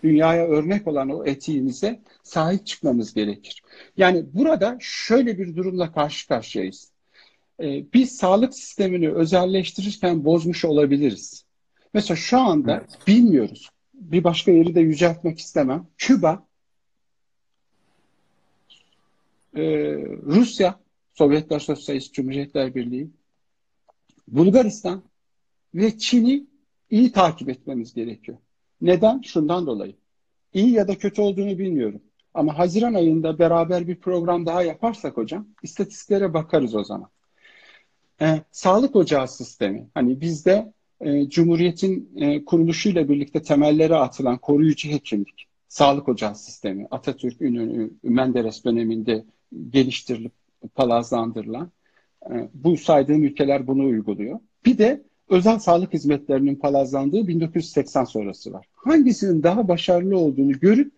dünyaya 0.02 0.46
örnek 0.46 0.86
olan 0.86 1.10
o 1.10 1.24
etiğimize 1.26 2.00
sahip 2.22 2.66
çıkmamız 2.66 3.14
gerekir. 3.14 3.62
Yani 3.96 4.24
burada 4.32 4.76
şöyle 4.80 5.38
bir 5.38 5.56
durumla 5.56 5.92
karşı 5.92 6.28
karşıyayız. 6.28 6.90
Ee, 7.60 7.92
biz 7.94 8.16
sağlık 8.16 8.54
sistemini 8.54 9.10
özelleştirirken 9.10 10.24
bozmuş 10.24 10.64
olabiliriz. 10.64 11.44
Mesela 11.94 12.16
şu 12.16 12.38
anda 12.38 12.76
evet. 12.76 13.06
bilmiyoruz. 13.06 13.70
Bir 13.94 14.24
başka 14.24 14.52
yeri 14.52 14.74
de 14.74 14.80
yüceltmek 14.80 15.38
istemem. 15.38 15.86
Küba, 15.98 16.46
e, 19.56 19.62
Rusya, 20.22 20.80
Sovyetler 21.14 21.58
Sosyalist 21.58 22.14
Cumhuriyetler 22.14 22.74
Birliği, 22.74 23.10
Bulgaristan 24.28 25.02
ve 25.74 25.98
Çin'i 25.98 26.46
iyi 26.90 27.12
takip 27.12 27.48
etmemiz 27.48 27.94
gerekiyor. 27.94 28.38
Neden? 28.80 29.20
Şundan 29.20 29.66
dolayı. 29.66 29.94
İyi 30.54 30.70
ya 30.70 30.88
da 30.88 30.98
kötü 30.98 31.22
olduğunu 31.22 31.58
bilmiyorum. 31.58 32.00
Ama 32.34 32.58
Haziran 32.58 32.94
ayında 32.94 33.38
beraber 33.38 33.88
bir 33.88 33.96
program 33.96 34.46
daha 34.46 34.62
yaparsak 34.62 35.16
hocam, 35.16 35.46
istatistiklere 35.62 36.34
bakarız 36.34 36.74
o 36.74 36.84
zaman. 36.84 37.10
Ee, 38.20 38.40
sağlık 38.50 38.96
ocağı 38.96 39.28
sistemi, 39.28 39.88
hani 39.94 40.20
bizde 40.20 40.72
e, 41.00 41.28
Cumhuriyet'in 41.28 42.10
e, 42.16 42.44
kuruluşuyla 42.44 43.08
birlikte 43.08 43.42
temelleri 43.42 43.96
atılan 43.96 44.38
koruyucu 44.38 44.88
hekimlik, 44.88 45.46
sağlık 45.68 46.08
ocağı 46.08 46.36
sistemi, 46.36 46.86
Atatürk, 46.90 47.42
Ünlü, 47.42 47.90
Menderes 48.02 48.64
döneminde 48.64 49.24
geliştirilip 49.70 50.32
palazlandırılan, 50.74 51.70
e, 52.30 52.48
bu 52.54 52.76
saydığım 52.76 53.24
ülkeler 53.24 53.66
bunu 53.66 53.84
uyguluyor. 53.84 54.40
Bir 54.66 54.78
de 54.78 55.02
özel 55.30 55.58
sağlık 55.58 55.92
hizmetlerinin 55.92 56.56
palazlandığı 56.56 57.28
1980 57.28 58.04
sonrası 58.04 58.52
var. 58.52 58.66
Hangisinin 58.72 59.42
daha 59.42 59.68
başarılı 59.68 60.18
olduğunu 60.18 60.52
görüp 60.52 60.92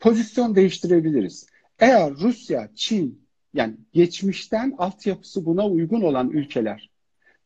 pozisyon 0.00 0.54
değiştirebiliriz. 0.54 1.46
Eğer 1.78 2.14
Rusya, 2.14 2.68
Çin 2.74 3.26
yani 3.54 3.74
geçmişten 3.92 4.74
altyapısı 4.78 5.46
buna 5.46 5.66
uygun 5.66 6.02
olan 6.02 6.30
ülkeler 6.30 6.90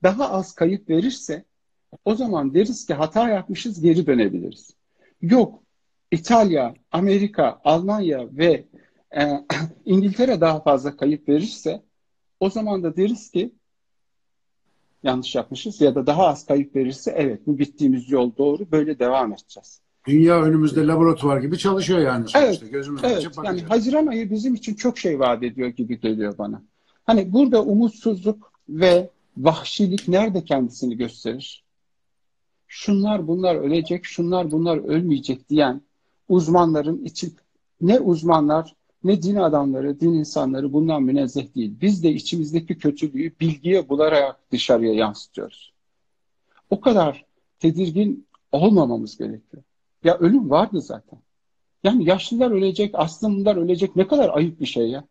daha 0.03 0.31
az 0.31 0.55
kayıp 0.55 0.91
verirse 0.91 1.45
o 2.05 2.15
zaman 2.15 2.55
deriz 2.55 2.87
ki 2.87 2.95
hata 2.95 3.29
yapmışız 3.29 3.81
geri 3.81 4.07
dönebiliriz. 4.07 4.71
Yok 5.23 5.63
İtalya, 6.11 6.75
Amerika, 6.93 7.61
Almanya 7.65 8.29
ve 8.33 8.65
e, 9.17 9.23
İngiltere 9.85 10.41
daha 10.41 10.63
fazla 10.63 10.97
kayıp 10.97 11.29
verirse 11.29 11.83
o 12.41 12.51
zaman 12.51 12.83
da 12.83 12.97
deriz 12.97 13.31
ki 13.31 13.55
yanlış 15.03 15.35
yapmışız 15.35 15.81
ya 15.81 15.95
da 15.95 16.07
daha 16.07 16.27
az 16.27 16.47
kayıp 16.47 16.77
verirse 16.77 17.15
evet 17.17 17.47
bu 17.47 17.57
gittiğimiz 17.57 18.11
yol 18.11 18.31
doğru 18.39 18.71
böyle 18.71 18.99
devam 18.99 19.33
edeceğiz. 19.33 19.81
Dünya 20.07 20.43
önümüzde 20.43 20.87
laboratuvar 20.87 21.41
gibi 21.41 21.59
çalışıyor 21.59 21.99
yani 21.99 22.29
sonuçta. 22.29 22.41
Evet, 22.41 22.73
Gözümüzü 22.73 23.07
evet. 23.07 23.27
Yani 23.45 23.63
Haziran 23.63 24.07
ayı 24.07 24.31
bizim 24.31 24.55
için 24.55 24.75
çok 24.75 24.99
şey 24.99 25.19
vaat 25.19 25.43
ediyor 25.43 25.69
gibi 25.69 26.01
geliyor 26.01 26.39
bana. 26.39 26.63
Hani 27.05 27.33
burada 27.33 27.63
umutsuzluk 27.63 28.53
ve 28.69 29.11
vahşilik 29.37 30.09
nerede 30.09 30.45
kendisini 30.45 30.97
gösterir? 30.97 31.65
Şunlar 32.69 33.27
bunlar 33.27 33.55
ölecek, 33.55 34.05
şunlar 34.05 34.51
bunlar 34.51 34.77
ölmeyecek 34.77 35.49
diyen 35.49 35.81
uzmanların 36.29 37.05
için 37.05 37.37
ne 37.81 38.01
uzmanlar 38.01 38.75
ne 39.05 39.23
din 39.23 39.37
adamları, 39.37 40.01
din 40.01 40.13
insanları 40.13 40.73
bundan 40.73 41.03
münezzeh 41.03 41.55
değil. 41.55 41.75
Biz 41.81 42.03
de 42.03 42.13
içimizdeki 42.13 42.79
kötülüğü 42.79 43.33
bilgiye 43.41 43.89
bularak 43.89 44.41
dışarıya 44.53 44.95
yansıtıyoruz. 44.95 45.73
O 46.71 46.81
kadar 46.81 47.25
tedirgin 47.59 48.27
olmamamız 48.53 49.19
gerekiyor. 49.19 49.63
Ya 50.05 50.19
ölüm 50.19 50.51
vardı 50.51 50.81
zaten. 50.81 51.19
Yani 51.85 52.09
yaşlılar 52.09 52.51
ölecek, 52.51 52.91
aslında 52.95 53.55
ölecek 53.55 53.97
ne 53.97 54.07
kadar 54.07 54.37
ayıp 54.37 54.61
bir 54.61 54.67
şey 54.67 54.89
ya. 54.89 55.05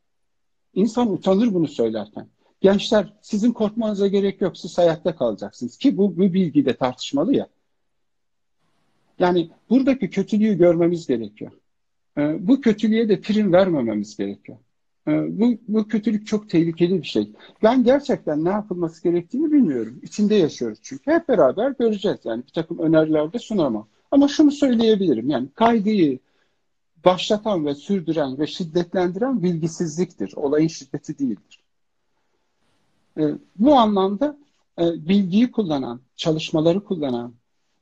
İnsan 0.74 1.14
utanır 1.14 1.54
bunu 1.54 1.68
söylerken. 1.68 2.28
Gençler 2.62 3.14
sizin 3.22 3.52
korkmanıza 3.52 4.08
gerek 4.08 4.42
yok, 4.42 4.58
siz 4.58 4.78
hayatta 4.78 5.16
kalacaksınız. 5.16 5.78
Ki 5.78 5.98
bu, 5.98 6.18
bu 6.18 6.22
bilgi 6.22 6.66
de 6.66 6.76
tartışmalı 6.76 7.36
ya. 7.36 7.48
Yani 9.20 9.50
buradaki 9.70 10.10
kötülüğü 10.10 10.58
görmemiz 10.58 11.08
gerekiyor. 11.08 11.52
Ee, 12.18 12.48
bu 12.48 12.62
kötülüğe 12.62 13.10
de 13.10 13.22
prim 13.22 13.54
vermememiz 13.54 14.18
gerekiyor. 14.18 14.58
Ee, 15.08 15.40
bu, 15.40 15.58
bu 15.68 15.88
kötülük 15.88 16.28
çok 16.28 16.50
tehlikeli 16.50 17.02
bir 17.02 17.08
şey. 17.08 17.32
Ben 17.64 17.84
gerçekten 17.84 18.46
ne 18.46 18.50
yapılması 18.50 19.04
gerektiğini 19.04 19.52
bilmiyorum. 19.52 20.00
İçinde 20.04 20.36
yaşıyoruz 20.36 20.80
çünkü. 20.82 21.12
Hep 21.12 21.30
beraber 21.30 21.72
göreceğiz 21.80 22.20
yani. 22.24 22.44
Bir 22.48 22.52
takım 22.52 22.80
önerilerde 22.80 23.40
sunamam. 23.40 23.88
Ama 24.12 24.28
şunu 24.28 24.52
söyleyebilirim. 24.52 25.30
Yani 25.30 25.48
kaygıyı 25.56 26.20
başlatan 27.06 27.66
ve 27.66 27.76
sürdüren 27.76 28.40
ve 28.40 28.48
şiddetlendiren 28.48 29.44
bilgisizliktir. 29.44 30.34
Olayın 30.36 30.68
şiddeti 30.68 31.20
değildir. 31.20 31.60
Ee, 33.18 33.34
bu 33.56 33.76
anlamda 33.76 34.38
e, 34.80 34.84
bilgiyi 34.84 35.52
kullanan, 35.52 36.02
çalışmaları 36.16 36.84
kullanan, 36.84 37.34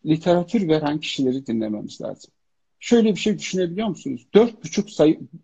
literatür 0.06 0.68
veren 0.68 1.00
kişileri 1.00 1.48
dinlememiz 1.48 2.02
lazım. 2.02 2.32
Şöyle 2.80 3.16
bir 3.16 3.20
şey 3.20 3.40
düşünebiliyor 3.40 3.88
musunuz? 3.88 4.28
Dört 4.34 4.64
buçuk 4.64 4.90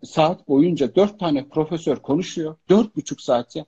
saat 0.04 0.48
boyunca 0.48 0.94
dört 0.94 1.20
tane 1.20 1.48
profesör 1.48 1.96
konuşuyor. 1.96 2.56
Dört 2.68 2.96
buçuk 2.96 3.20
saat 3.20 3.56
ya. 3.56 3.64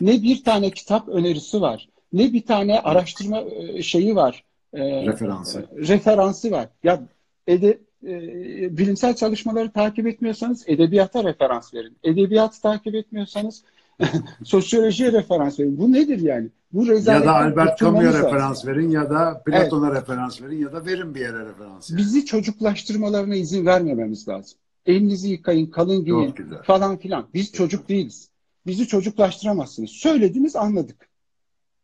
Ne 0.00 0.22
bir 0.22 0.44
tane 0.44 0.70
kitap 0.70 1.08
önerisi 1.08 1.60
var. 1.60 1.88
Ne 2.12 2.32
bir 2.32 2.42
tane 2.42 2.80
araştırma 2.80 3.40
e, 3.40 3.82
şeyi 3.82 4.16
var. 4.16 4.44
E, 4.74 5.06
referansı. 5.06 5.60
E, 5.60 5.88
referansı 5.88 6.50
var. 6.50 6.68
Ya 6.84 7.02
ede, 7.46 7.78
e, 8.06 8.78
bilimsel 8.78 9.16
çalışmaları 9.16 9.70
takip 9.70 10.06
etmiyorsanız 10.06 10.64
edebiyata 10.66 11.24
referans 11.24 11.74
verin. 11.74 11.96
Edebiyatı 12.04 12.60
takip 12.60 12.94
etmiyorsanız 12.94 13.64
sosyolojiye 14.44 15.12
referans 15.12 15.60
verin. 15.60 15.78
Bu 15.78 15.92
nedir 15.92 16.18
yani? 16.18 16.48
Bu 16.72 16.86
rezalet. 16.86 17.20
Ya 17.20 17.26
da 17.26 17.34
Albert 17.34 17.78
Camus'a 17.78 18.22
referans 18.22 18.66
verin 18.66 18.90
ya 18.90 19.10
da 19.10 19.42
Platon'a 19.46 19.88
evet. 19.88 20.02
referans 20.02 20.42
verin 20.42 20.58
ya 20.58 20.72
da 20.72 20.86
verin 20.86 21.14
bir 21.14 21.20
yere 21.20 21.46
referans. 21.46 21.90
Yani. 21.90 21.98
Bizi 21.98 22.24
çocuklaştırmalarına 22.24 23.34
izin 23.34 23.66
vermememiz 23.66 24.28
lazım. 24.28 24.58
Elinizi 24.86 25.28
yıkayın, 25.28 25.66
kalın 25.66 26.04
giyin 26.04 26.34
falan 26.64 26.96
filan. 26.96 27.26
Biz 27.34 27.52
çocuk 27.52 27.88
değiliz. 27.88 28.30
Bizi 28.66 28.86
çocuklaştıramazsınız. 28.86 29.90
Söylediniz 29.90 30.56
anladık. 30.56 31.08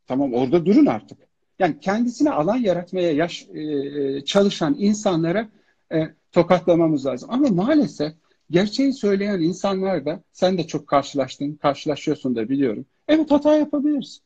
Tamam 0.06 0.34
orada 0.34 0.66
durun 0.66 0.86
artık. 0.86 1.18
Yani 1.58 1.80
kendisine 1.80 2.30
alan 2.30 2.56
yaratmaya 2.56 3.12
yaş, 3.12 3.48
e, 3.54 4.24
çalışan 4.24 4.76
insanlara 4.78 5.48
e, 5.92 6.14
tokatlamamız 6.32 7.06
lazım. 7.06 7.28
Ama 7.32 7.48
maalesef 7.48 8.12
gerçeği 8.50 8.92
söyleyen 8.92 9.40
insanlar 9.40 10.04
da 10.04 10.22
sen 10.32 10.58
de 10.58 10.66
çok 10.66 10.86
karşılaştın, 10.86 11.52
karşılaşıyorsun 11.54 12.36
da 12.36 12.48
biliyorum. 12.48 12.86
Evet 13.08 13.30
hata 13.30 13.56
yapabiliriz. 13.56 14.20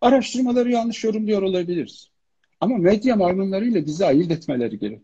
Araştırmaları 0.00 0.70
yanlış 0.70 1.04
yorumluyor 1.04 1.42
olabiliriz. 1.42 2.08
Ama 2.60 2.76
medya 2.76 3.16
maymunlarıyla 3.16 3.86
bizi 3.86 4.06
ayırt 4.06 4.30
etmeleri 4.30 4.78
gerek. 4.78 5.02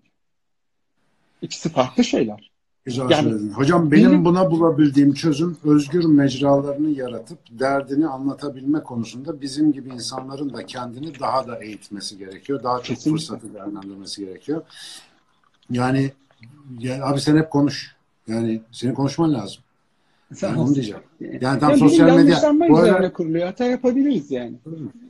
İkisi 1.42 1.68
farklı 1.68 2.04
şeyler. 2.04 2.50
Güzel 2.84 3.10
yani, 3.10 3.22
söyledin. 3.22 3.52
Hocam 3.52 3.90
benim, 3.90 4.10
benim 4.10 4.24
buna 4.24 4.50
bulabildiğim 4.50 5.14
çözüm 5.14 5.56
özgür 5.64 6.04
mecralarını 6.04 6.90
yaratıp 6.90 7.38
derdini 7.50 8.06
anlatabilme 8.06 8.82
konusunda 8.82 9.40
bizim 9.40 9.72
gibi 9.72 9.88
insanların 9.88 10.52
da 10.52 10.66
kendini 10.66 11.20
daha 11.20 11.46
da 11.46 11.62
eğitmesi 11.64 12.18
gerekiyor. 12.18 12.62
Daha 12.62 12.76
çok 12.76 12.86
Kesinlikle. 12.86 13.10
fırsatı 13.10 13.54
değerlendirmesi 13.54 14.26
gerekiyor. 14.26 14.62
Yani, 15.70 16.12
yani 16.78 17.04
abi 17.04 17.20
sen 17.20 17.36
hep 17.36 17.50
konuş. 17.50 17.97
Yani 18.28 18.62
senin 18.72 18.94
konuşman 18.94 19.34
lazım. 19.34 19.62
Yani 20.42 20.60
onu 20.60 20.74
diyeceğim. 20.74 21.02
Yani 21.20 21.60
tam 21.60 21.70
yani 21.70 21.78
sosyal 21.78 22.16
medya 22.16 22.36
bu 22.68 22.78
arada 22.78 23.12
kuruluyor. 23.12 23.46
Hata 23.46 23.64
yapabiliriz 23.64 24.30
yani. 24.30 24.54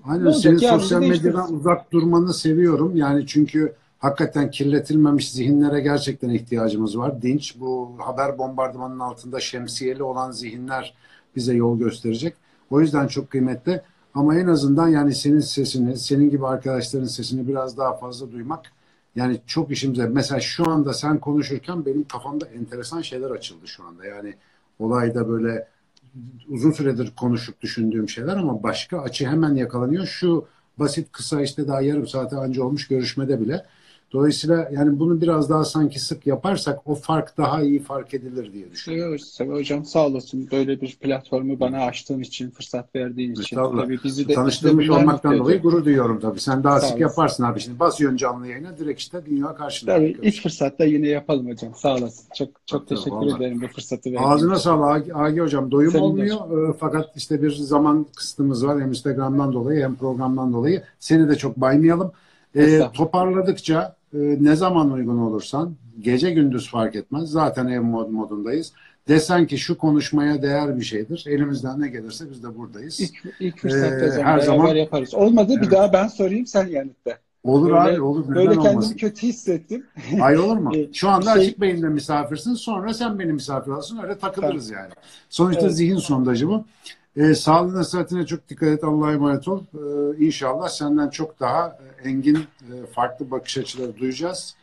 Aynen 0.05 0.31
senin 0.31 0.57
sosyal 0.57 1.01
medyadan 1.01 1.55
uzak 1.55 1.93
durmanı 1.93 2.35
seviyorum. 2.35 2.97
Yani 2.97 3.27
çünkü 3.27 3.75
hakikaten 3.99 4.51
kirletilmemiş 4.51 5.33
zihinlere 5.33 5.81
gerçekten 5.81 6.29
ihtiyacımız 6.29 6.99
var. 6.99 7.23
Dinç 7.23 7.61
bu 7.61 7.91
haber 7.99 8.39
bombardımanının 8.39 9.01
altında 9.01 9.41
şemsiyeli 9.41 10.03
olan 10.03 10.31
zihinler 10.31 10.95
bize 11.37 11.55
yol 11.55 11.79
gösterecek. 11.79 12.35
O 12.71 12.81
yüzden 12.81 13.07
çok 13.07 13.31
kıymetli. 13.31 13.83
Ama 14.15 14.37
en 14.37 14.47
azından 14.47 14.89
yani 14.89 15.15
senin 15.15 15.41
sesini, 15.41 15.97
senin 15.97 16.31
gibi 16.31 16.47
arkadaşların 16.47 17.07
sesini 17.07 17.49
biraz 17.49 17.77
daha 17.77 17.97
fazla 17.97 18.33
duymak 18.33 18.73
yani 19.17 19.41
çok 19.47 19.71
işimize. 19.71 20.07
Mesela 20.07 20.41
şu 20.41 20.71
anda 20.71 20.93
sen 20.93 21.19
konuşurken 21.19 21.87
benim 21.87 22.05
kafamda 22.05 22.47
enteresan 22.47 23.03
şeyler 23.03 23.31
açıldı 23.31 23.69
şu 23.69 23.85
anda. 23.85 24.05
Yani 24.07 24.35
olayda 24.79 25.29
böyle 25.29 25.69
uzun 26.49 26.71
süredir 26.71 27.13
konuşup 27.17 27.61
düşündüğüm 27.61 28.09
şeyler 28.09 28.37
ama 28.37 28.63
başka 28.63 29.01
açı 29.01 29.27
hemen 29.27 29.55
yakalanıyor. 29.55 30.07
Şu 30.07 30.47
basit 30.79 31.13
kısa 31.13 31.43
işte 31.43 31.69
daha 31.69 31.81
yarım 31.81 32.07
saate 32.07 32.37
önce 32.37 32.63
olmuş 32.63 32.89
görüşmede 32.89 33.41
bile 33.41 33.67
Dolayısıyla 34.13 34.69
yani 34.73 34.99
bunu 34.99 35.21
biraz 35.21 35.51
daha 35.51 35.65
sanki 35.65 35.99
sık 35.99 36.27
yaparsak 36.27 36.79
o 36.89 36.95
fark 36.95 37.37
daha 37.39 37.63
iyi 37.63 37.83
fark 37.83 38.15
edilir 38.15 38.53
diye 38.53 38.71
düşünüyorum. 38.71 39.11
Evet, 39.13 39.21
Sever 39.21 39.55
Hocam 39.55 39.85
sağ 39.85 40.07
olasın. 40.07 40.49
Böyle 40.53 40.81
bir 40.81 40.97
platformu 40.97 41.61
bana 41.61 41.79
açtığın 41.85 42.21
için, 42.21 42.51
fırsat 42.51 42.95
verdiğin 42.95 43.33
için. 43.33 43.57
Tabii 43.57 43.99
bizi 44.05 44.29
de 44.29 44.35
Tanıştırmış 44.35 44.91
olmaktan 44.91 45.39
dolayı 45.39 45.63
gurur 45.63 45.85
duyuyorum 45.85 46.21
tabii. 46.21 46.41
Sen 46.41 46.65
daha 46.65 46.81
sağ 46.81 46.87
sık 46.87 46.97
olasın. 46.97 47.03
yaparsın 47.03 47.45
abi. 47.45 47.61
Şimdi 47.61 47.79
basıyorsun 47.79 48.17
canlı 48.17 48.47
yayına 48.47 48.79
direkt 48.79 49.01
işte 49.01 49.27
dünya 49.27 49.55
karşında. 49.55 49.95
Tabii 49.95 50.17
ilk 50.23 50.43
fırsatta 50.43 50.85
yine 50.85 51.09
yapalım 51.09 51.51
hocam. 51.51 51.75
Sağ 51.75 51.95
olasın. 51.95 52.27
Çok 52.35 52.49
çok 52.67 52.89
tabii, 52.89 52.99
teşekkür 52.99 53.17
vallahi. 53.17 53.43
ederim 53.43 53.61
bu 53.63 53.67
fırsatı 53.67 54.11
verdiğin 54.13 54.31
Ağzına 54.31 54.59
sağlık 54.59 55.17
Agi 55.17 55.41
Hocam. 55.41 55.71
Doyum 55.71 55.93
Senin 55.93 56.03
olmuyor. 56.03 56.37
Hocam. 56.41 56.71
Ee, 56.71 56.75
fakat 56.81 57.17
işte 57.17 57.43
bir 57.43 57.51
zaman 57.51 58.07
kısıtımız 58.17 58.67
var. 58.67 58.81
Hem 58.81 58.89
Instagram'dan 58.89 59.53
dolayı 59.53 59.83
hem 59.83 59.97
programdan 59.97 60.53
dolayı. 60.53 60.83
Seni 60.99 61.29
de 61.29 61.37
çok 61.37 61.57
baymayalım. 61.57 62.13
Ee, 62.57 62.81
toparladıkça 62.95 63.98
e, 64.15 64.19
ne 64.41 64.57
zaman 64.57 64.91
uygun 64.91 65.19
olursan 65.19 65.75
gece 66.01 66.31
gündüz 66.31 66.71
fark 66.71 66.97
etmez. 66.97 67.31
Zaten 67.31 67.67
ev 67.67 67.81
mod 67.81 68.09
modundayız. 68.09 68.73
Desen 69.09 69.47
ki 69.47 69.59
şu 69.59 69.79
konuşmaya 69.79 70.43
değer 70.43 70.77
bir 70.77 70.85
şeydir. 70.85 71.25
Elimizden 71.29 71.81
ne 71.81 71.89
gelirse 71.89 72.31
biz 72.31 72.43
de 72.43 72.59
buradayız. 72.59 73.01
İlk, 73.01 73.35
ilk 73.41 73.59
fırsatta 73.59 74.07
ee, 74.07 74.23
her 74.23 74.39
zaman 74.39 74.75
yaparız. 74.75 75.15
Olmadı 75.15 75.53
evet. 75.53 75.67
bir 75.67 75.71
daha 75.71 75.93
ben 75.93 76.09
sorayım 76.09 76.47
sen 76.47 76.67
yanıtla. 76.67 77.19
Olur 77.45 77.67
böyle, 77.67 77.79
abi 77.79 78.01
olur. 78.01 78.29
Böyle 78.29 78.51
kendimi 78.51 78.69
olmasın. 78.69 78.97
kötü 78.97 79.27
hissettim. 79.27 79.87
Ay 80.21 80.39
olur 80.39 80.57
mu? 80.57 80.73
Şu 80.93 81.09
anda 81.09 81.35
şey, 81.35 81.43
açık 81.43 81.61
beyinde 81.61 81.89
misafirsin. 81.89 82.55
Sonra 82.55 82.95
sen 82.95 83.19
benim 83.19 83.35
misafir 83.35 83.71
olsun. 83.71 83.99
Öyle 84.03 84.19
takılırız 84.19 84.71
yani. 84.71 84.91
Sonuçta 85.31 85.63
evet. 85.63 85.77
zihin 85.77 85.97
sondajı 85.97 86.49
bu. 86.49 86.65
E, 87.19 87.35
sağlığına 87.35 87.85
sıhhatine 87.85 88.27
çok 88.27 88.49
dikkat 88.49 88.69
et. 88.69 88.85
Allah'a 88.85 89.13
emanet 89.13 89.49
ol. 89.49 89.63
E, 89.75 90.25
inşallah 90.27 90.69
senden 90.69 91.09
çok 91.09 91.41
daha 91.41 91.79
e, 92.05 92.09
engin 92.09 92.37
e, 92.37 92.87
farklı 92.93 93.31
bakış 93.31 93.59
açıları 93.59 93.97
duyacağız. 93.97 94.55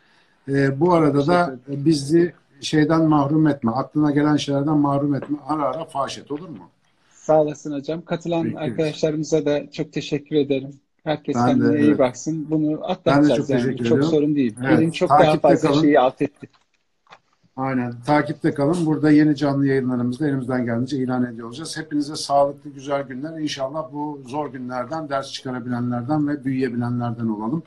E, 0.49 0.79
bu 0.79 0.93
arada 0.93 1.27
da 1.27 1.55
bizi 1.67 2.33
şeyden 2.61 3.03
mahrum 3.05 3.47
etme. 3.47 3.71
Aklına 3.71 4.11
gelen 4.11 4.35
şeylerden 4.35 4.77
mahrum 4.77 5.15
etme. 5.15 5.37
Ara 5.47 5.63
ara 5.63 5.85
faş 5.85 6.17
et 6.17 6.31
olur 6.31 6.49
mu? 6.49 6.69
Sağ 7.13 7.41
olasın 7.41 7.73
hocam. 7.73 8.01
Katılan 8.05 8.43
Peki. 8.43 8.59
arkadaşlarımıza 8.59 9.45
da 9.45 9.71
çok 9.71 9.93
teşekkür 9.93 10.35
ederim. 10.35 10.73
Herkes 11.03 11.35
Ben 11.35 11.47
de, 11.47 11.51
kendine 11.51 11.79
iyi 11.81 11.87
evet. 11.87 11.99
baksın. 11.99 12.47
Bunu 12.49 12.67
Ben 12.71 12.71
de 12.71 12.77
çok 12.77 12.89
atlatacağız 12.89 13.49
yani. 13.49 13.77
Çok 13.77 14.03
sorun 14.03 14.35
değil. 14.35 14.55
Evet, 14.65 14.79
Bilim 14.79 14.91
çok 14.91 15.09
daha 15.09 15.17
takipte 15.19 15.47
fazla 15.49 15.69
kalın. 15.69 15.81
şeyi 15.81 15.99
alt 15.99 16.21
etti. 16.21 16.49
Aynen. 17.55 17.93
Takipte 18.05 18.53
kalın. 18.53 18.85
Burada 18.85 19.11
yeni 19.11 19.35
canlı 19.35 19.67
yayınlarımızda 19.67 20.27
elimizden 20.27 20.65
geldiğince 20.65 20.97
ilan 20.97 21.25
ediyor 21.25 21.47
olacağız. 21.47 21.77
Hepinize 21.77 22.15
sağlıklı, 22.15 22.69
güzel 22.69 23.03
günler. 23.03 23.39
İnşallah 23.39 23.93
bu 23.93 24.21
zor 24.27 24.53
günlerden 24.53 25.09
ders 25.09 25.31
çıkarabilenlerden 25.31 26.27
ve 26.27 26.45
büyüyebilenlerden 26.45 27.27
olalım. 27.27 27.63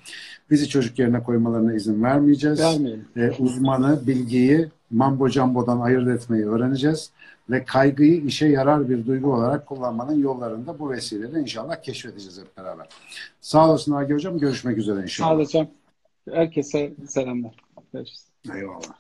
Bizi 0.50 0.68
çocuk 0.68 0.98
yerine 0.98 1.22
koymalarına 1.22 1.74
izin 1.74 2.02
vermeyeceğiz. 2.02 2.60
Vermeyelim. 2.60 3.04
Ee, 3.16 3.30
uzmanı, 3.38 4.06
bilgiyi 4.06 4.68
mambo 4.90 5.28
cambodan 5.28 5.80
ayırt 5.80 6.08
etmeyi 6.08 6.46
öğreneceğiz. 6.46 7.10
Ve 7.50 7.64
kaygıyı 7.64 8.22
işe 8.24 8.46
yarar 8.46 8.88
bir 8.88 9.06
duygu 9.06 9.34
olarak 9.34 9.66
kullanmanın 9.66 10.18
yollarını 10.18 10.66
da 10.66 10.78
bu 10.78 10.90
vesileyle 10.90 11.40
inşallah 11.40 11.82
keşfedeceğiz 11.82 12.40
hep 12.40 12.56
beraber. 12.56 12.88
Sağ 13.40 13.68
olasın 13.68 13.92
Agi 13.92 14.14
Hocam. 14.14 14.38
Görüşmek 14.38 14.78
üzere 14.78 15.02
inşallah. 15.02 15.28
Sağ 15.28 15.34
olun 15.34 15.44
hocam. 15.44 15.66
Herkese 16.30 16.92
selamlar. 17.06 17.56
Görüşürüz. 17.92 18.24
Eyvallah. 18.54 18.97